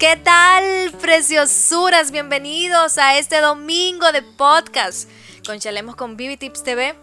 ¿Qué 0.00 0.16
tal, 0.16 0.92
preciosuras? 0.92 2.10
Bienvenidos 2.10 2.96
a 2.96 3.18
este 3.18 3.42
domingo 3.42 4.10
de 4.12 4.22
podcast 4.22 5.10
con 5.44 5.58
Chalemos 5.58 5.94
con 5.94 6.16
Vivi 6.16 6.38
Tips 6.38 6.62
TV. 6.62 6.94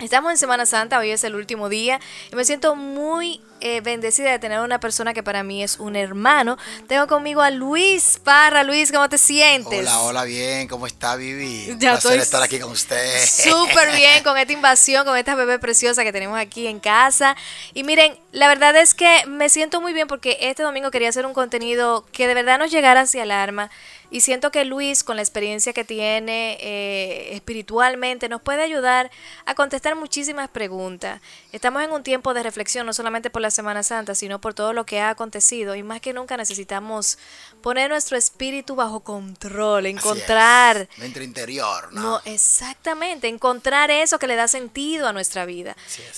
Estamos 0.00 0.32
en 0.32 0.38
Semana 0.38 0.66
Santa, 0.66 0.98
hoy 0.98 1.10
es 1.10 1.22
el 1.22 1.36
último 1.36 1.68
día 1.68 2.00
y 2.32 2.34
me 2.34 2.44
siento 2.44 2.74
muy 2.74 3.40
eh, 3.66 3.80
bendecida 3.80 4.30
de 4.30 4.38
tener 4.38 4.60
una 4.60 4.78
persona 4.78 5.14
que 5.14 5.22
para 5.22 5.42
mí 5.42 5.62
es 5.62 5.78
un 5.78 5.96
hermano. 5.96 6.58
Tengo 6.86 7.06
conmigo 7.06 7.40
a 7.40 7.50
Luis 7.50 8.20
Parra. 8.22 8.62
Luis, 8.62 8.92
¿cómo 8.92 9.08
te 9.08 9.16
sientes? 9.16 9.80
Hola, 9.80 10.00
hola, 10.02 10.24
bien. 10.24 10.68
¿Cómo 10.68 10.86
está, 10.86 11.16
Vivi? 11.16 11.70
Un 11.70 11.80
ya 11.80 11.92
placer 11.92 12.20
estar 12.20 12.42
aquí 12.42 12.58
con 12.58 12.72
usted. 12.72 13.24
Súper 13.26 13.90
bien 13.96 14.22
con 14.22 14.36
esta 14.36 14.52
invasión, 14.52 15.06
con 15.06 15.16
esta 15.16 15.34
bebé 15.34 15.58
preciosa 15.58 16.04
que 16.04 16.12
tenemos 16.12 16.38
aquí 16.38 16.66
en 16.66 16.78
casa. 16.78 17.36
Y 17.72 17.84
miren, 17.84 18.18
la 18.32 18.48
verdad 18.48 18.76
es 18.76 18.92
que 18.92 19.24
me 19.28 19.48
siento 19.48 19.80
muy 19.80 19.94
bien 19.94 20.08
porque 20.08 20.36
este 20.42 20.62
domingo 20.62 20.90
quería 20.90 21.08
hacer 21.08 21.24
un 21.24 21.32
contenido 21.32 22.04
que 22.12 22.28
de 22.28 22.34
verdad 22.34 22.58
nos 22.58 22.70
llegara 22.70 23.00
hacia 23.00 23.22
el 23.22 23.30
alma 23.30 23.70
y 24.14 24.20
siento 24.20 24.52
que 24.52 24.64
Luis, 24.64 25.02
con 25.02 25.16
la 25.16 25.22
experiencia 25.22 25.72
que 25.72 25.84
tiene 25.84 26.56
eh, 26.60 27.34
espiritualmente, 27.34 28.28
nos 28.28 28.40
puede 28.40 28.62
ayudar 28.62 29.10
a 29.44 29.56
contestar 29.56 29.96
muchísimas 29.96 30.48
preguntas. 30.48 31.20
Estamos 31.50 31.82
en 31.82 31.90
un 31.90 32.04
tiempo 32.04 32.32
de 32.32 32.44
reflexión, 32.44 32.86
no 32.86 32.92
solamente 32.92 33.28
por 33.28 33.42
la 33.42 33.50
Semana 33.54 33.82
Santa, 33.82 34.14
sino 34.14 34.40
por 34.40 34.52
todo 34.52 34.72
lo 34.72 34.84
que 34.84 35.00
ha 35.00 35.10
acontecido. 35.10 35.74
Y 35.74 35.82
más 35.82 36.00
que 36.00 36.12
nunca 36.12 36.36
necesitamos 36.36 37.18
poner 37.62 37.90
nuestro 37.90 38.16
espíritu 38.16 38.74
bajo 38.74 39.00
control, 39.00 39.86
encontrar... 39.86 40.88
Nuestro 40.98 41.22
interior, 41.22 41.92
¿no? 41.92 42.02
¿no? 42.02 42.20
Exactamente, 42.24 43.28
encontrar 43.28 43.90
eso 43.90 44.18
que 44.18 44.26
le 44.26 44.36
da 44.36 44.48
sentido 44.48 45.08
a 45.08 45.12
nuestra 45.12 45.46
vida. 45.46 45.76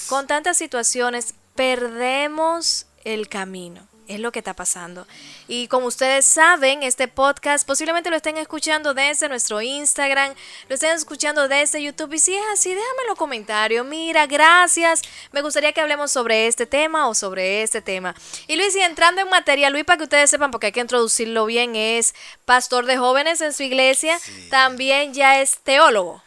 Con 0.08 0.26
tantas 0.26 0.56
situaciones, 0.56 1.34
perdemos 1.54 2.86
el 3.04 3.28
camino 3.28 3.86
es 4.08 4.20
lo 4.20 4.32
que 4.32 4.40
está 4.40 4.54
pasando. 4.54 5.06
Y 5.48 5.68
como 5.68 5.86
ustedes 5.86 6.24
saben, 6.24 6.82
este 6.82 7.08
podcast 7.08 7.66
posiblemente 7.66 8.10
lo 8.10 8.16
estén 8.16 8.36
escuchando 8.36 8.94
desde 8.94 9.28
nuestro 9.28 9.60
Instagram, 9.60 10.34
lo 10.68 10.74
estén 10.74 10.96
escuchando 10.96 11.48
desde 11.48 11.82
YouTube. 11.82 12.12
Y 12.14 12.18
si 12.18 12.34
es 12.34 12.44
así, 12.52 12.70
déjame 12.70 13.08
los 13.08 13.18
comentarios. 13.18 13.86
Mira, 13.86 14.26
gracias. 14.26 15.02
Me 15.32 15.42
gustaría 15.42 15.72
que 15.72 15.80
hablemos 15.80 16.10
sobre 16.10 16.46
este 16.46 16.66
tema 16.66 17.08
o 17.08 17.14
sobre 17.14 17.62
este 17.62 17.82
tema. 17.82 18.14
Y 18.46 18.56
Luis, 18.56 18.74
y 18.76 18.80
entrando 18.80 19.20
en 19.20 19.28
materia, 19.28 19.70
Luis, 19.70 19.84
para 19.84 19.98
que 19.98 20.04
ustedes 20.04 20.30
sepan, 20.30 20.50
porque 20.50 20.66
hay 20.66 20.72
que 20.72 20.80
introducirlo 20.80 21.46
bien, 21.46 21.76
es 21.76 22.14
pastor 22.44 22.86
de 22.86 22.96
jóvenes 22.96 23.40
en 23.40 23.52
su 23.52 23.62
iglesia. 23.62 24.18
También 24.50 25.14
ya 25.14 25.40
es 25.40 25.58
teólogo. 25.58 26.22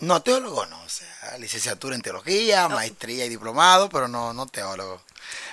No, 0.00 0.20
teólogo 0.20 0.66
no, 0.66 0.78
o 0.82 0.88
sea, 0.90 1.38
licenciatura 1.38 1.94
en 1.94 2.02
teología, 2.02 2.68
maestría 2.68 3.24
y 3.24 3.30
diplomado, 3.30 3.88
pero 3.88 4.08
no, 4.08 4.34
no 4.34 4.46
teólogo 4.46 5.00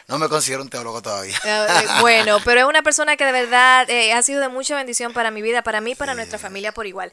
no 0.08 0.20
me 0.20 0.30
considero 0.30 0.62
un 0.62 0.70
teólogo 0.70 1.02
todavía. 1.02 1.38
Eh, 1.44 1.68
eh, 1.70 1.88
bueno, 2.02 2.38
pero 2.44 2.62
es 2.62 2.66
una 2.66 2.82
persona 2.82 3.16
que 3.18 3.26
de 3.26 3.32
verdad 3.32 3.90
eh, 3.90 4.14
ha 4.14 4.22
sido 4.24 4.42
de 4.42 4.50
mucha 4.50 4.76
bendición 4.76 5.14
para 5.14 5.32
mi 5.32 5.42
vida, 5.42 5.64
para 5.64 5.82
mí, 5.82 5.96
para 5.96 6.16
nuestra 6.16 6.40
familia 6.40 6.74
por 6.74 6.88
igual. 6.88 7.12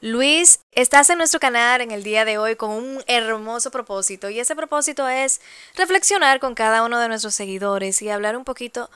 Luis, 0.00 0.60
estás 0.72 1.08
en 1.08 1.18
nuestro 1.18 1.40
canal 1.40 1.80
en 1.80 1.90
el 1.90 2.02
día 2.02 2.26
de 2.26 2.36
hoy 2.36 2.54
con 2.54 2.70
un 2.70 3.02
hermoso 3.06 3.70
propósito 3.70 4.28
y 4.28 4.38
ese 4.38 4.54
propósito 4.54 5.08
es 5.08 5.40
reflexionar 5.74 6.38
con 6.38 6.54
cada 6.54 6.82
uno 6.82 6.98
de 6.98 7.08
nuestros 7.08 7.34
seguidores 7.34 8.02
y 8.02 8.10
hablar 8.10 8.36
un 8.36 8.44
poquito 8.44 8.90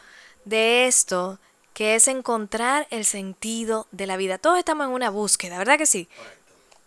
de 0.45 0.87
esto 0.87 1.39
que 1.73 1.95
es 1.95 2.09
encontrar 2.09 2.87
el 2.91 3.07
sentido 3.07 3.87
de 3.93 4.07
la 4.07 4.19
vida. 4.19 4.37
Todos 4.37 4.59
estamos 4.59 4.87
en 4.87 4.93
una 4.93 5.09
búsqueda, 5.09 5.57
¿verdad 5.57 5.79
que 5.79 5.87
sí? 5.87 6.09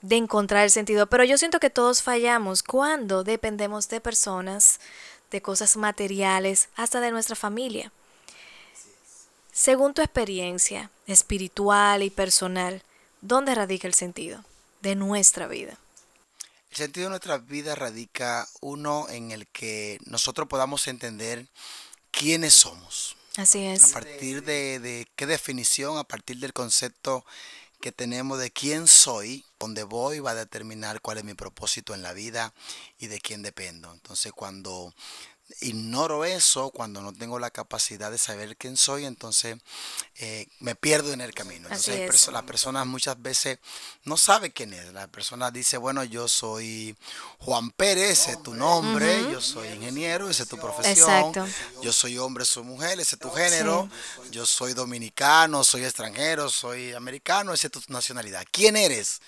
De 0.01 0.17
encontrar 0.17 0.63
el 0.63 0.69
sentido, 0.69 1.07
pero 1.07 1.23
yo 1.23 1.37
siento 1.37 1.59
que 1.59 1.71
todos 1.71 2.03
fallamos 2.03 2.61
cuando 2.61 3.23
dependemos 3.23 3.89
de 3.89 4.01
personas, 4.01 4.79
de 5.33 5.41
cosas 5.41 5.75
materiales, 5.75 6.69
hasta 6.75 7.01
de 7.01 7.11
nuestra 7.11 7.35
familia. 7.35 7.91
Según 9.51 9.93
tu 9.93 10.01
experiencia 10.01 10.91
espiritual 11.07 12.03
y 12.03 12.09
personal, 12.09 12.83
¿dónde 13.21 13.53
radica 13.53 13.87
el 13.87 13.93
sentido 13.93 14.45
de 14.81 14.95
nuestra 14.95 15.47
vida? 15.47 15.77
El 16.69 16.77
sentido 16.77 17.05
de 17.05 17.09
nuestra 17.09 17.39
vida 17.39 17.75
radica 17.75 18.47
uno 18.61 19.07
en 19.09 19.31
el 19.31 19.47
que 19.47 19.99
nosotros 20.05 20.47
podamos 20.47 20.87
entender 20.87 21.47
quiénes 22.11 22.53
somos. 22.53 23.17
Así 23.35 23.65
es. 23.65 23.89
A 23.89 23.93
partir 23.93 24.43
de, 24.43 24.79
de 24.79 25.07
qué 25.15 25.25
definición, 25.25 25.97
a 25.97 26.03
partir 26.03 26.37
del 26.37 26.53
concepto 26.53 27.25
que 27.81 27.91
tenemos 27.91 28.39
de 28.39 28.51
quién 28.51 28.87
soy, 28.87 29.45
dónde 29.63 29.83
voy, 29.83 30.19
va 30.19 30.31
a 30.31 30.35
determinar 30.35 30.99
cuál 30.99 31.19
es 31.19 31.23
mi 31.23 31.33
propósito 31.35 31.93
en 31.93 32.01
la 32.01 32.11
vida 32.11 32.53
y 32.99 33.07
de 33.07 33.19
quién 33.19 33.41
dependo. 33.41 33.91
Entonces 33.93 34.33
cuando 34.33 34.93
ignoro 35.61 36.25
eso, 36.25 36.69
cuando 36.71 37.01
no 37.01 37.13
tengo 37.13 37.39
la 37.39 37.49
capacidad 37.49 38.11
de 38.11 38.17
saber 38.17 38.57
quién 38.57 38.77
soy, 38.77 39.05
entonces 39.05 39.57
eh, 40.17 40.47
me 40.59 40.75
pierdo 40.75 41.13
en 41.13 41.21
el 41.21 41.33
camino. 41.33 41.67
Entonces 41.69 42.27
la 42.31 42.43
persona 42.43 42.85
muchas 42.85 43.21
veces 43.21 43.59
no 44.03 44.17
sabe 44.17 44.51
quién 44.51 44.73
es. 44.73 44.93
La 44.93 45.07
persona 45.07 45.51
dice, 45.51 45.77
bueno, 45.77 46.03
yo 46.03 46.27
soy 46.27 46.95
Juan 47.39 47.71
Pérez, 47.71 48.19
ese 48.19 48.31
es 48.31 48.43
tu 48.43 48.53
nombre, 48.53 49.21
yo 49.31 49.41
soy 49.41 49.67
ingeniero, 49.69 50.29
ese 50.29 50.43
es 50.43 50.49
tu 50.49 50.57
profesión, 50.57 51.33
yo 51.81 51.93
soy 51.93 52.17
hombre, 52.17 52.45
soy 52.45 52.63
mujer, 52.63 52.99
ese 52.99 53.15
es 53.15 53.21
tu 53.21 53.31
género, 53.31 53.89
yo 54.31 54.45
soy 54.45 54.73
dominicano, 54.73 55.63
soy 55.63 55.83
extranjero, 55.85 56.49
soy 56.49 56.93
americano, 56.93 57.53
esa 57.53 57.67
es 57.67 57.71
tu 57.71 57.81
nacionalidad. 57.87 58.45
¿Quién 58.51 58.75
eres? 58.75 59.21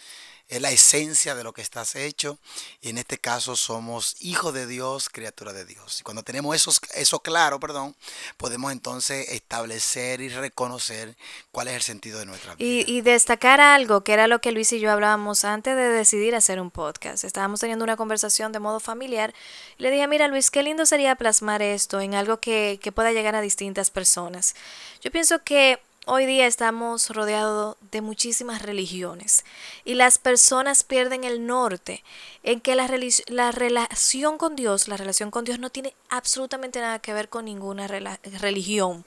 Es 0.47 0.61
la 0.61 0.71
esencia 0.71 1.33
de 1.33 1.43
lo 1.43 1.53
que 1.53 1.61
estás 1.61 1.95
hecho 1.95 2.37
y 2.81 2.89
en 2.89 2.97
este 2.97 3.17
caso 3.17 3.55
somos 3.55 4.15
hijos 4.19 4.53
de 4.53 4.67
Dios, 4.67 5.09
criatura 5.09 5.53
de 5.53 5.65
Dios. 5.65 5.99
Y 5.99 6.03
cuando 6.03 6.21
tenemos 6.21 6.55
eso, 6.55 6.71
eso 6.93 7.19
claro, 7.19 7.59
perdón, 7.59 7.95
podemos 8.37 8.71
entonces 8.71 9.29
establecer 9.29 10.21
y 10.21 10.29
reconocer 10.29 11.15
cuál 11.51 11.67
es 11.69 11.75
el 11.75 11.81
sentido 11.81 12.19
de 12.19 12.27
nuestra 12.27 12.55
vida. 12.55 12.67
Y, 12.67 12.85
y 12.87 13.01
destacar 13.01 13.59
algo, 13.59 14.01
que 14.01 14.13
era 14.13 14.27
lo 14.27 14.39
que 14.39 14.51
Luis 14.51 14.71
y 14.73 14.79
yo 14.79 14.91
hablábamos 14.91 15.45
antes 15.45 15.75
de 15.75 15.89
decidir 15.89 16.35
hacer 16.35 16.61
un 16.61 16.69
podcast. 16.69 17.23
Estábamos 17.23 17.59
teniendo 17.59 17.83
una 17.83 17.97
conversación 17.97 18.51
de 18.51 18.59
modo 18.59 18.79
familiar 18.79 19.33
y 19.77 19.83
le 19.83 19.91
dije, 19.91 20.07
mira 20.07 20.27
Luis, 20.27 20.51
qué 20.51 20.61
lindo 20.61 20.85
sería 20.85 21.15
plasmar 21.15 21.63
esto 21.63 21.99
en 22.01 22.13
algo 22.13 22.39
que, 22.39 22.79
que 22.81 22.91
pueda 22.91 23.11
llegar 23.11 23.35
a 23.35 23.41
distintas 23.41 23.89
personas. 23.89 24.55
Yo 25.01 25.11
pienso 25.11 25.43
que 25.43 25.79
Hoy 26.07 26.27
día 26.27 26.45
estamos 26.45 27.09
rodeados 27.09 27.77
de 27.89 28.01
muchísimas 28.01 28.61
religiones 28.61 29.43
y 29.85 29.95
las 29.95 30.19
personas 30.19 30.83
pierden 30.83 31.23
el 31.23 31.47
norte 31.47 32.03
en 32.43 32.61
que 32.61 32.75
la, 32.75 32.87
la, 33.25 33.51
relación 33.51 34.37
con 34.37 34.55
Dios, 34.55 34.87
la 34.87 34.97
relación 34.97 35.31
con 35.31 35.45
Dios 35.45 35.57
no 35.57 35.71
tiene 35.71 35.95
absolutamente 36.09 36.79
nada 36.79 36.99
que 36.99 37.11
ver 37.11 37.27
con 37.27 37.45
ninguna 37.45 37.87
religión. 37.87 39.03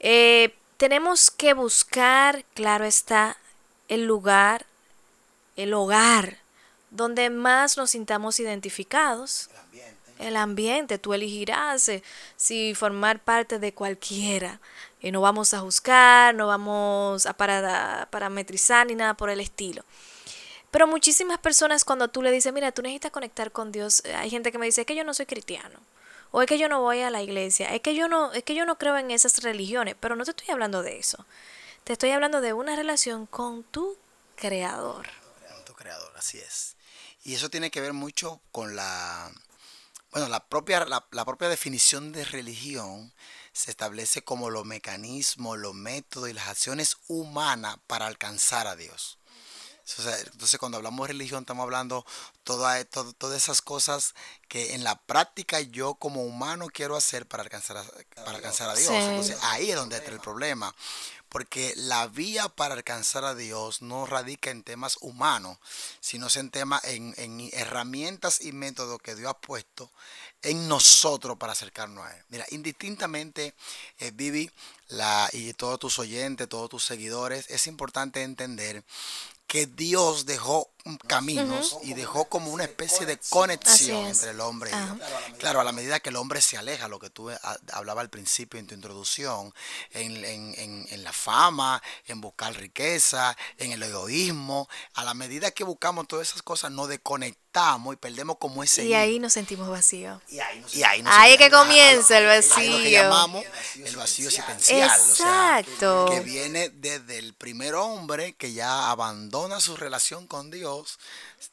Eh, 0.00 0.54
tenemos 0.76 1.30
que 1.30 1.54
buscar, 1.54 2.44
claro 2.52 2.84
está, 2.84 3.38
el 3.88 4.04
lugar, 4.04 4.66
el 5.56 5.72
hogar, 5.72 6.40
donde 6.90 7.30
más 7.30 7.78
nos 7.78 7.92
sintamos 7.92 8.38
identificados. 8.38 9.48
El 10.22 10.36
ambiente. 10.36 10.98
Tú 10.98 11.14
elegirás 11.14 11.88
eh, 11.88 12.02
si 12.36 12.74
formar 12.74 13.20
parte 13.20 13.58
de 13.58 13.74
cualquiera 13.74 14.60
y 15.00 15.10
no 15.10 15.20
vamos 15.20 15.52
a 15.52 15.60
juzgar, 15.60 16.34
no 16.34 16.46
vamos 16.46 17.26
a 17.26 17.34
parametrizar 17.34 18.86
ni 18.86 18.94
nada 18.94 19.14
por 19.14 19.30
el 19.30 19.40
estilo. 19.40 19.84
Pero 20.70 20.86
muchísimas 20.86 21.38
personas 21.38 21.84
cuando 21.84 22.08
tú 22.08 22.22
le 22.22 22.30
dices, 22.30 22.52
mira, 22.52 22.72
tú 22.72 22.80
necesitas 22.80 23.10
conectar 23.10 23.52
con 23.52 23.72
Dios, 23.72 24.02
hay 24.16 24.30
gente 24.30 24.50
que 24.50 24.58
me 24.58 24.64
dice, 24.64 24.80
es 24.80 24.86
que 24.86 24.94
yo 24.94 25.04
no 25.04 25.12
soy 25.12 25.26
cristiano, 25.26 25.78
o 26.30 26.40
es 26.40 26.48
que 26.48 26.56
yo 26.56 26.66
no 26.68 26.80
voy 26.80 27.00
a 27.00 27.10
la 27.10 27.20
iglesia, 27.20 27.74
es 27.74 27.82
que 27.82 27.94
yo 27.94 28.08
no, 28.08 28.32
es 28.32 28.42
que 28.42 28.54
yo 28.54 28.64
no 28.64 28.78
creo 28.78 28.96
en 28.96 29.10
esas 29.10 29.42
religiones, 29.42 29.96
pero 30.00 30.16
no 30.16 30.24
te 30.24 30.30
estoy 30.30 30.48
hablando 30.50 30.82
de 30.82 30.98
eso. 30.98 31.26
Te 31.84 31.92
estoy 31.92 32.10
hablando 32.10 32.40
de 32.40 32.54
una 32.54 32.74
relación 32.74 33.26
con 33.26 33.64
tu 33.64 33.98
creador. 34.36 35.08
Con 35.52 35.64
tu 35.66 35.74
creador, 35.74 36.10
así 36.16 36.38
es. 36.38 36.76
Y 37.24 37.34
eso 37.34 37.50
tiene 37.50 37.70
que 37.70 37.82
ver 37.82 37.92
mucho 37.92 38.40
con 38.50 38.74
la, 38.74 39.30
bueno, 40.12 40.28
la 40.28 40.46
propia, 40.46 40.84
la, 40.84 41.06
la 41.10 41.24
propia 41.24 41.48
definición 41.48 42.12
de 42.12 42.24
religión 42.24 43.12
se 43.52 43.70
establece 43.70 44.22
como 44.22 44.50
los 44.50 44.64
mecanismos, 44.64 45.58
los 45.58 45.74
métodos 45.74 46.28
y 46.28 46.32
las 46.34 46.48
acciones 46.48 46.98
humanas 47.08 47.76
para 47.86 48.06
alcanzar 48.06 48.66
a 48.66 48.76
Dios. 48.76 49.18
Entonces, 49.98 50.58
cuando 50.58 50.78
hablamos 50.78 51.06
de 51.06 51.12
religión, 51.12 51.42
estamos 51.42 51.64
hablando 51.64 52.06
todas 52.44 52.86
todas 53.18 53.36
esas 53.36 53.60
cosas 53.60 54.14
que 54.48 54.74
en 54.74 54.84
la 54.84 55.00
práctica 55.02 55.60
yo 55.60 55.94
como 55.94 56.22
humano 56.22 56.68
quiero 56.72 56.96
hacer 56.96 57.26
para 57.26 57.42
alcanzar 57.42 57.78
a, 57.78 57.84
para 58.14 58.36
alcanzar 58.36 58.70
a 58.70 58.74
Dios. 58.74 58.90
Entonces, 58.90 59.38
ahí 59.42 59.70
es 59.70 59.76
donde 59.76 59.96
entra 59.96 60.14
el 60.14 60.20
problema. 60.20 60.74
Porque 61.32 61.72
la 61.76 62.08
vía 62.08 62.48
para 62.50 62.74
alcanzar 62.74 63.24
a 63.24 63.34
Dios 63.34 63.80
no 63.80 64.04
radica 64.04 64.50
en 64.50 64.62
temas 64.62 64.98
humanos, 65.00 65.56
sino 66.00 66.28
en 66.34 66.50
temas, 66.50 66.84
en, 66.84 67.14
en 67.16 67.48
herramientas 67.54 68.42
y 68.42 68.52
métodos 68.52 69.00
que 69.00 69.14
Dios 69.14 69.30
ha 69.30 69.38
puesto 69.38 69.90
en 70.42 70.68
nosotros 70.68 71.38
para 71.38 71.52
acercarnos 71.52 72.04
a 72.04 72.14
Él. 72.14 72.22
Mira, 72.28 72.44
indistintamente, 72.50 73.54
eh, 73.98 74.10
Vivi, 74.12 74.50
la, 74.88 75.28
y 75.32 75.52
todos 75.54 75.78
tus 75.78 75.98
oyentes, 75.98 76.48
todos 76.48 76.68
tus 76.68 76.84
seguidores, 76.84 77.48
es 77.48 77.66
importante 77.66 78.22
entender 78.22 78.84
que 79.46 79.66
Dios 79.66 80.26
dejó 80.26 80.70
caminos 81.06 81.78
y 81.82 81.94
dejó 81.94 82.24
como 82.26 82.50
una 82.50 82.64
especie 82.64 83.06
de 83.06 83.18
conexión 83.30 84.06
entre 84.06 84.30
el 84.30 84.40
hombre 84.40 84.70
y 84.70 84.74
Dios. 84.74 85.08
Claro, 85.38 85.60
a 85.60 85.64
la 85.64 85.72
medida 85.72 86.00
que 86.00 86.10
el 86.10 86.16
hombre 86.16 86.40
se 86.40 86.56
aleja, 86.56 86.88
lo 86.88 86.98
que 86.98 87.10
tú 87.10 87.30
hablabas 87.72 88.02
al 88.02 88.10
principio 88.10 88.58
en 88.58 88.66
tu 88.66 88.74
introducción, 88.74 89.54
en, 89.92 90.24
en, 90.24 90.86
en, 90.88 91.04
la 91.04 91.12
fama, 91.12 91.82
en 92.06 92.20
buscar 92.20 92.54
riqueza, 92.54 93.36
en 93.58 93.72
el 93.72 93.82
egoísmo, 93.82 94.68
a 94.94 95.04
la 95.04 95.14
medida 95.14 95.50
que 95.50 95.64
buscamos 95.64 96.08
todas 96.08 96.28
esas 96.28 96.42
cosas, 96.42 96.70
nos 96.70 96.88
desconectamos 96.88 97.94
y 97.94 97.96
perdemos 97.96 98.38
como 98.38 98.62
ese... 98.62 98.84
Y 98.84 98.94
ahí 98.94 99.18
nos 99.18 99.34
sentimos 99.34 99.68
vacíos. 99.68 100.20
Y 100.28 100.40
ahí, 100.40 100.64
y 100.72 100.82
ahí, 100.82 101.02
ahí 101.06 101.36
que 101.36 101.50
comienza 101.50 102.18
el 102.18 102.26
vacío. 102.26 102.78
lo 102.78 102.82
que 102.82 102.90
llamamos 102.90 103.44
el 103.76 103.96
vacío 103.96 104.28
existencial. 104.28 104.88
Exacto. 104.88 106.06
que 106.10 106.20
viene 106.20 106.70
desde 106.70 107.18
el 107.18 107.34
primer 107.34 107.74
hombre 107.74 108.34
que 108.34 108.52
ya 108.52 108.90
abandona 108.90 109.60
su 109.60 109.76
relación 109.76 110.26
con 110.26 110.50
Dios 110.50 110.71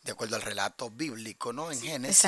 de 0.03 0.11
acuerdo 0.11 0.35
al 0.35 0.41
relato 0.41 0.89
bíblico, 0.89 1.53
¿no? 1.53 1.71
En 1.71 1.81
Génesis, 1.81 2.23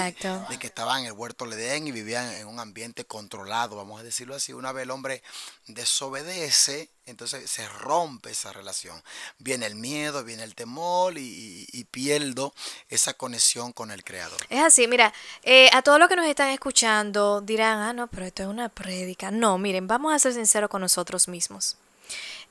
de 0.50 0.60
que 0.60 0.68
estaban 0.68 1.02
en 1.02 1.08
el 1.08 1.14
huerto 1.14 1.46
de 1.46 1.56
Edén 1.56 1.88
y 1.88 1.92
vivían 1.92 2.32
en 2.34 2.48
un 2.48 2.60
ambiente 2.60 3.06
controlado, 3.06 3.76
vamos 3.76 4.00
a 4.00 4.04
decirlo 4.04 4.36
así. 4.36 4.54
Una 4.54 4.72
vez 4.72 4.84
el 4.84 4.92
hombre 4.92 5.24
desobedece, 5.68 6.90
entonces 7.06 7.50
se 7.50 7.68
rompe 7.68 8.32
esa 8.32 8.54
relación. 8.54 9.02
Viene 9.38 9.66
el 9.66 9.76
miedo, 9.76 10.24
viene 10.24 10.44
el 10.44 10.56
temor 10.56 11.18
y, 11.18 11.88
pierdo 11.92 12.54
esa 12.90 13.14
conexión 13.16 13.74
con 13.74 13.92
el 13.92 14.04
Creador. 14.04 14.40
Es 14.50 14.64
así, 14.64 14.88
mira, 14.88 15.14
eh, 15.44 15.70
a 15.74 15.82
todos 15.82 16.00
los 16.00 16.08
que 16.08 16.16
nos 16.16 16.26
están 16.26 16.50
escuchando 16.50 17.42
dirán, 17.42 17.80
ah, 17.80 17.92
no, 17.92 18.08
pero 18.08 18.26
esto 18.26 18.44
es 18.44 18.50
una 18.50 18.70
prédica. 18.70 19.30
No, 19.30 19.58
miren, 19.58 19.88
vamos 19.88 20.14
a 20.14 20.20
ser 20.20 20.34
sinceros 20.34 20.70
con 20.70 20.82
nosotros 20.82 21.28
mismos. 21.28 21.78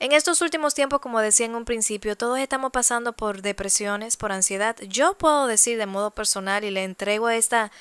En 0.01 0.13
estos 0.13 0.41
últimos 0.41 0.73
tiempos, 0.73 0.99
como 0.99 1.19
decía 1.19 1.45
en 1.45 1.53
un 1.53 1.63
principio, 1.63 2.17
todos 2.17 2.39
estamos 2.39 2.71
pasando 2.71 3.13
por 3.13 3.43
depresiones, 3.43 4.17
por 4.17 4.31
ansiedad. 4.31 4.75
Yo 4.87 5.13
puedo 5.13 5.45
decir 5.45 5.77
de 5.77 5.85
modo 5.85 6.09
personal 6.09 6.63
y 6.63 6.71
le 6.71 6.83
entrego 6.83 7.29
esta, 7.29 7.71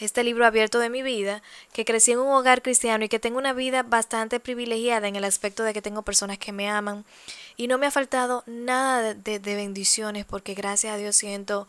este 0.00 0.24
libro 0.24 0.44
abierto 0.44 0.80
de 0.80 0.90
mi 0.90 1.02
vida, 1.02 1.44
que 1.72 1.84
crecí 1.84 2.10
en 2.10 2.18
un 2.18 2.32
hogar 2.32 2.62
cristiano 2.62 3.04
y 3.04 3.08
que 3.08 3.20
tengo 3.20 3.38
una 3.38 3.52
vida 3.52 3.84
bastante 3.84 4.40
privilegiada 4.40 5.06
en 5.06 5.14
el 5.14 5.22
aspecto 5.22 5.62
de 5.62 5.72
que 5.72 5.80
tengo 5.80 6.02
personas 6.02 6.38
que 6.38 6.50
me 6.50 6.68
aman 6.68 7.04
y 7.56 7.68
no 7.68 7.78
me 7.78 7.86
ha 7.86 7.92
faltado 7.92 8.42
nada 8.46 9.14
de, 9.14 9.38
bendiciones 9.38 10.24
porque 10.24 10.54
gracias 10.54 10.92
a 10.92 10.96
Dios 10.96 11.14
siento 11.14 11.68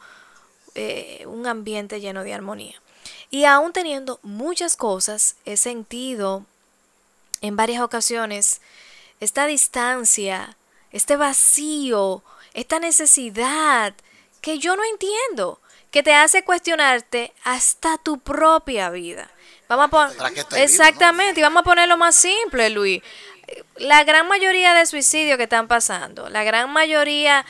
eh, 0.74 1.26
un 1.28 1.46
ambiente 1.46 2.02
lleno 2.02 2.24
de 2.24 2.34
armonía. 2.34 2.82
Y 3.30 3.46
aún 3.46 3.72
teniendo 3.72 4.20
muchas 4.24 4.76
cosas, 4.76 5.36
he 5.46 5.58
sentido 5.58 6.44
en 7.42 7.56
varias 7.56 7.84
ocasiones 7.84 8.62
esta 9.22 9.46
distancia, 9.46 10.58
este 10.92 11.16
vacío, 11.16 12.24
esta 12.54 12.80
necesidad 12.80 13.94
que 14.42 14.58
yo 14.58 14.76
no 14.76 14.84
entiendo, 14.84 15.62
que 15.92 16.04
te 16.04 16.14
hace 16.14 16.44
cuestionarte 16.44 17.32
hasta 17.44 17.98
tu 17.98 18.20
propia 18.20 18.90
vida. 18.90 19.30
Vamos 19.70 19.86
a 19.86 19.90
poner 19.90 20.46
exactamente, 20.58 21.40
y 21.40 21.44
vamos 21.44 21.62
a 21.62 21.64
ponerlo 21.64 21.96
más 21.98 22.16
simple, 22.16 22.70
Luis. 22.72 23.02
La 23.78 24.04
gran 24.04 24.28
mayoría 24.28 24.74
de 24.74 24.86
suicidios 24.86 25.38
que 25.38 25.44
están 25.44 25.68
pasando, 25.68 26.30
la 26.30 26.44
gran 26.44 26.72
mayoría 26.72 27.46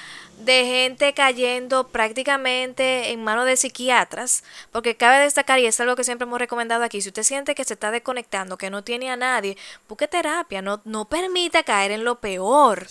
de 0.46 0.66
gente 0.66 1.14
cayendo 1.14 1.88
prácticamente 1.88 3.12
en 3.12 3.24
manos 3.24 3.46
de 3.46 3.58
psiquiatras, 3.58 4.44
porque 4.72 4.96
cabe 4.96 5.24
destacar, 5.24 5.60
y 5.60 5.66
es 5.66 5.80
algo 5.80 5.96
que 5.96 6.04
siempre 6.04 6.26
hemos 6.26 6.40
recomendado 6.40 6.84
aquí, 6.84 7.02
si 7.02 7.10
usted 7.10 7.24
siente 7.24 7.56
que 7.56 7.64
se 7.64 7.74
está 7.74 7.92
desconectando, 7.92 8.58
que 8.58 8.70
no 8.70 8.84
tiene 8.84 9.10
a 9.12 9.18
nadie, 9.18 9.58
busque 9.88 10.08
terapia, 10.08 10.62
no, 10.62 10.82
no 10.86 11.06
permita 11.06 11.64
caer 11.64 11.92
en 11.92 12.04
lo 12.04 12.20
peor. 12.20 12.88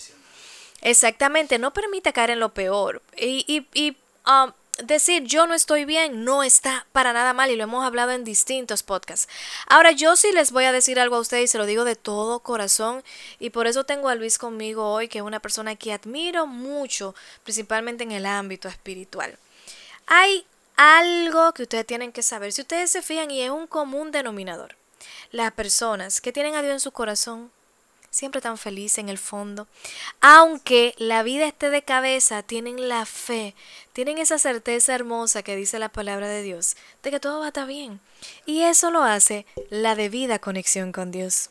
Exactamente, 0.81 1.59
no 1.59 1.71
permita 1.73 2.11
caer 2.11 2.31
en 2.31 2.39
lo 2.39 2.53
peor. 2.53 3.01
Y, 3.15 3.45
y, 3.47 3.67
y 3.73 3.97
um, 4.25 4.51
decir 4.83 5.23
yo 5.23 5.47
no 5.47 5.53
estoy 5.53 5.85
bien 5.85 6.23
no 6.23 6.43
está 6.43 6.85
para 6.91 7.13
nada 7.13 7.33
mal 7.33 7.51
y 7.51 7.55
lo 7.55 7.63
hemos 7.63 7.85
hablado 7.85 8.11
en 8.11 8.23
distintos 8.23 8.83
podcasts. 8.83 9.27
Ahora 9.67 9.91
yo 9.91 10.15
sí 10.15 10.31
les 10.31 10.51
voy 10.51 10.65
a 10.65 10.71
decir 10.71 10.99
algo 10.99 11.15
a 11.15 11.19
ustedes 11.19 11.45
y 11.45 11.47
se 11.47 11.57
lo 11.57 11.65
digo 11.65 11.83
de 11.83 11.95
todo 11.95 12.39
corazón 12.39 13.03
y 13.39 13.51
por 13.51 13.67
eso 13.67 13.83
tengo 13.83 14.09
a 14.09 14.15
Luis 14.15 14.37
conmigo 14.37 14.91
hoy, 14.91 15.07
que 15.07 15.19
es 15.19 15.23
una 15.23 15.39
persona 15.39 15.75
que 15.75 15.93
admiro 15.93 16.47
mucho, 16.47 17.15
principalmente 17.43 18.03
en 18.03 18.11
el 18.11 18.25
ámbito 18.25 18.67
espiritual. 18.67 19.37
Hay 20.07 20.45
algo 20.75 21.53
que 21.53 21.63
ustedes 21.63 21.85
tienen 21.85 22.11
que 22.11 22.23
saber, 22.23 22.53
si 22.53 22.61
ustedes 22.61 22.91
se 22.91 23.01
fijan 23.01 23.31
y 23.31 23.41
es 23.41 23.49
un 23.49 23.67
común 23.67 24.11
denominador. 24.11 24.75
Las 25.31 25.51
personas 25.53 26.21
que 26.21 26.31
tienen 26.31 26.55
a 26.55 26.61
Dios 26.61 26.73
en 26.73 26.79
su 26.79 26.91
corazón 26.91 27.51
siempre 28.11 28.41
tan 28.41 28.57
feliz 28.57 28.97
en 28.97 29.09
el 29.09 29.17
fondo. 29.17 29.67
Aunque 30.19 30.93
la 30.97 31.23
vida 31.23 31.47
esté 31.47 31.69
de 31.69 31.83
cabeza, 31.83 32.43
tienen 32.43 32.89
la 32.89 33.05
fe, 33.05 33.55
tienen 33.93 34.17
esa 34.17 34.37
certeza 34.37 34.93
hermosa 34.93 35.41
que 35.43 35.55
dice 35.55 35.79
la 35.79 35.89
palabra 35.89 36.27
de 36.27 36.43
Dios, 36.43 36.75
de 37.01 37.09
que 37.09 37.19
todo 37.19 37.39
va 37.39 37.45
a 37.45 37.47
estar 37.47 37.65
bien. 37.65 38.01
Y 38.45 38.61
eso 38.61 38.91
lo 38.91 39.03
hace 39.03 39.47
la 39.69 39.95
debida 39.95 40.39
conexión 40.39 40.91
con 40.91 41.09
Dios. 41.09 41.49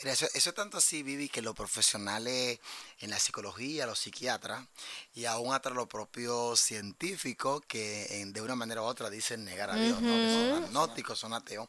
Mira, 0.00 0.12
eso, 0.12 0.26
es 0.34 0.54
tanto 0.54 0.78
así, 0.78 1.02
Vivi, 1.02 1.28
que 1.28 1.40
los 1.40 1.54
profesionales 1.54 2.58
en 2.98 3.10
la 3.10 3.18
psicología, 3.18 3.86
los 3.86 4.00
psiquiatras, 4.00 4.66
y 5.14 5.24
aún 5.24 5.54
hasta 5.54 5.70
los 5.70 5.86
propios 5.86 6.60
científicos 6.60 7.62
que 7.66 8.24
de 8.26 8.42
una 8.42 8.56
manera 8.56 8.82
u 8.82 8.84
otra 8.84 9.08
dicen 9.08 9.44
negar 9.44 9.70
a 9.70 9.76
Dios, 9.76 10.02
¿no? 10.02 10.10
son 10.10 10.64
agnósticos, 10.64 11.18
son 11.18 11.32
ateos. 11.32 11.68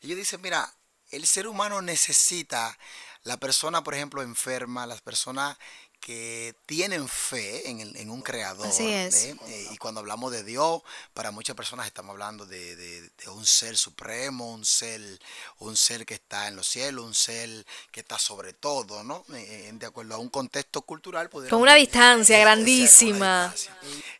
Ellos 0.00 0.16
dicen, 0.16 0.40
mira, 0.40 0.72
el 1.10 1.26
ser 1.26 1.46
humano 1.46 1.82
necesita 1.82 2.78
la 3.24 3.36
persona, 3.36 3.82
por 3.82 3.94
ejemplo, 3.94 4.22
enferma, 4.22 4.86
las 4.86 5.00
personas 5.00 5.56
que 6.02 6.56
tienen 6.66 7.06
fe 7.06 7.70
en, 7.70 7.78
el, 7.78 7.96
en 7.96 8.10
un 8.10 8.22
creador. 8.22 8.66
Eh, 8.76 9.68
y 9.70 9.76
cuando 9.76 10.00
hablamos 10.00 10.32
de 10.32 10.42
Dios, 10.42 10.82
para 11.14 11.30
muchas 11.30 11.54
personas 11.54 11.86
estamos 11.86 12.10
hablando 12.10 12.44
de, 12.44 13.08
un 13.28 13.46
ser 13.46 13.76
supremo, 13.76 14.52
un 14.52 14.64
ser, 14.64 15.00
un 15.60 15.76
ser 15.76 16.04
que 16.04 16.14
está 16.14 16.48
en 16.48 16.56
los 16.56 16.66
cielos, 16.66 17.04
un 17.04 17.14
ser 17.14 17.64
que 17.92 18.00
está 18.00 18.18
sobre 18.18 18.52
todo, 18.52 19.04
¿no? 19.04 19.24
Eh, 19.32 19.70
de 19.72 19.86
acuerdo 19.86 20.16
a 20.16 20.18
un 20.18 20.28
contexto 20.28 20.82
cultural. 20.82 21.30
Con 21.30 21.62
una 21.62 21.76
distancia 21.76 22.36
grandísima. 22.40 23.54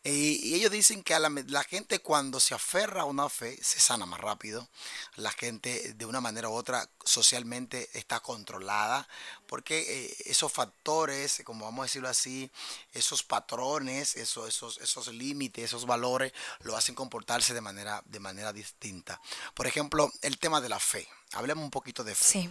Y, 0.04 0.54
ellos 0.54 0.70
dicen 0.70 1.02
que 1.02 1.14
a 1.14 1.18
la, 1.18 1.30
la, 1.48 1.64
gente 1.64 1.98
cuando 1.98 2.38
se 2.38 2.54
aferra 2.54 3.02
a 3.02 3.06
una 3.06 3.28
fe 3.28 3.58
se 3.60 3.80
sana 3.80 4.06
más 4.06 4.20
rápido. 4.20 4.68
La 5.16 5.32
gente 5.32 5.94
de 5.94 6.06
una 6.06 6.20
manera 6.20 6.48
u 6.48 6.52
otra 6.52 6.88
socialmente 7.04 7.90
está 7.94 8.20
controlada 8.20 9.08
porque 9.52 10.16
esos 10.24 10.50
factores, 10.50 11.42
como 11.44 11.66
vamos 11.66 11.82
a 11.82 11.84
decirlo 11.84 12.08
así, 12.08 12.50
esos 12.94 13.22
patrones, 13.22 14.16
esos, 14.16 14.48
esos, 14.48 14.78
esos 14.78 15.08
límites, 15.08 15.64
esos 15.64 15.84
valores, 15.84 16.32
lo 16.60 16.74
hacen 16.74 16.94
comportarse 16.94 17.52
de 17.52 17.60
manera, 17.60 18.02
de 18.06 18.18
manera 18.18 18.54
distinta. 18.54 19.20
Por 19.52 19.66
ejemplo, 19.66 20.10
el 20.22 20.38
tema 20.38 20.62
de 20.62 20.70
la 20.70 20.80
fe. 20.80 21.06
Hablemos 21.32 21.64
un 21.64 21.70
poquito 21.70 22.02
de 22.02 22.14
fe. 22.14 22.50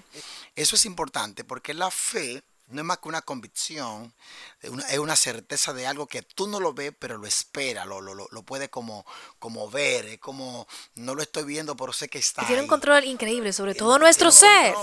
Eso 0.55 0.75
es 0.75 0.85
importante 0.85 1.43
porque 1.43 1.73
la 1.73 1.89
fe 1.89 2.43
no 2.71 2.81
es 2.81 2.85
más 2.85 2.99
que 2.99 3.09
una 3.09 3.21
convicción, 3.21 4.13
es 4.61 4.99
una 4.99 5.15
certeza 5.15 5.73
de 5.73 5.87
algo 5.87 6.07
que 6.07 6.21
tú 6.21 6.47
no 6.47 6.59
lo 6.59 6.73
ves, 6.73 6.93
pero 6.97 7.17
lo 7.17 7.27
espera, 7.27 7.85
lo, 7.85 7.99
lo, 8.01 8.13
lo 8.13 8.43
puede 8.43 8.69
como, 8.69 9.05
como 9.39 9.69
ver, 9.69 10.05
es 10.05 10.19
como, 10.19 10.67
no 10.95 11.15
lo 11.15 11.21
estoy 11.21 11.43
viendo, 11.43 11.75
pero 11.75 11.93
sé 11.93 12.09
que 12.09 12.19
está. 12.19 12.45
tiene 12.45 12.61
un 12.61 12.67
control 12.67 13.03
increíble 13.05 13.53
sobre 13.53 13.75
todo 13.75 13.97
nuestro 13.99 14.31
ser. 14.31 14.73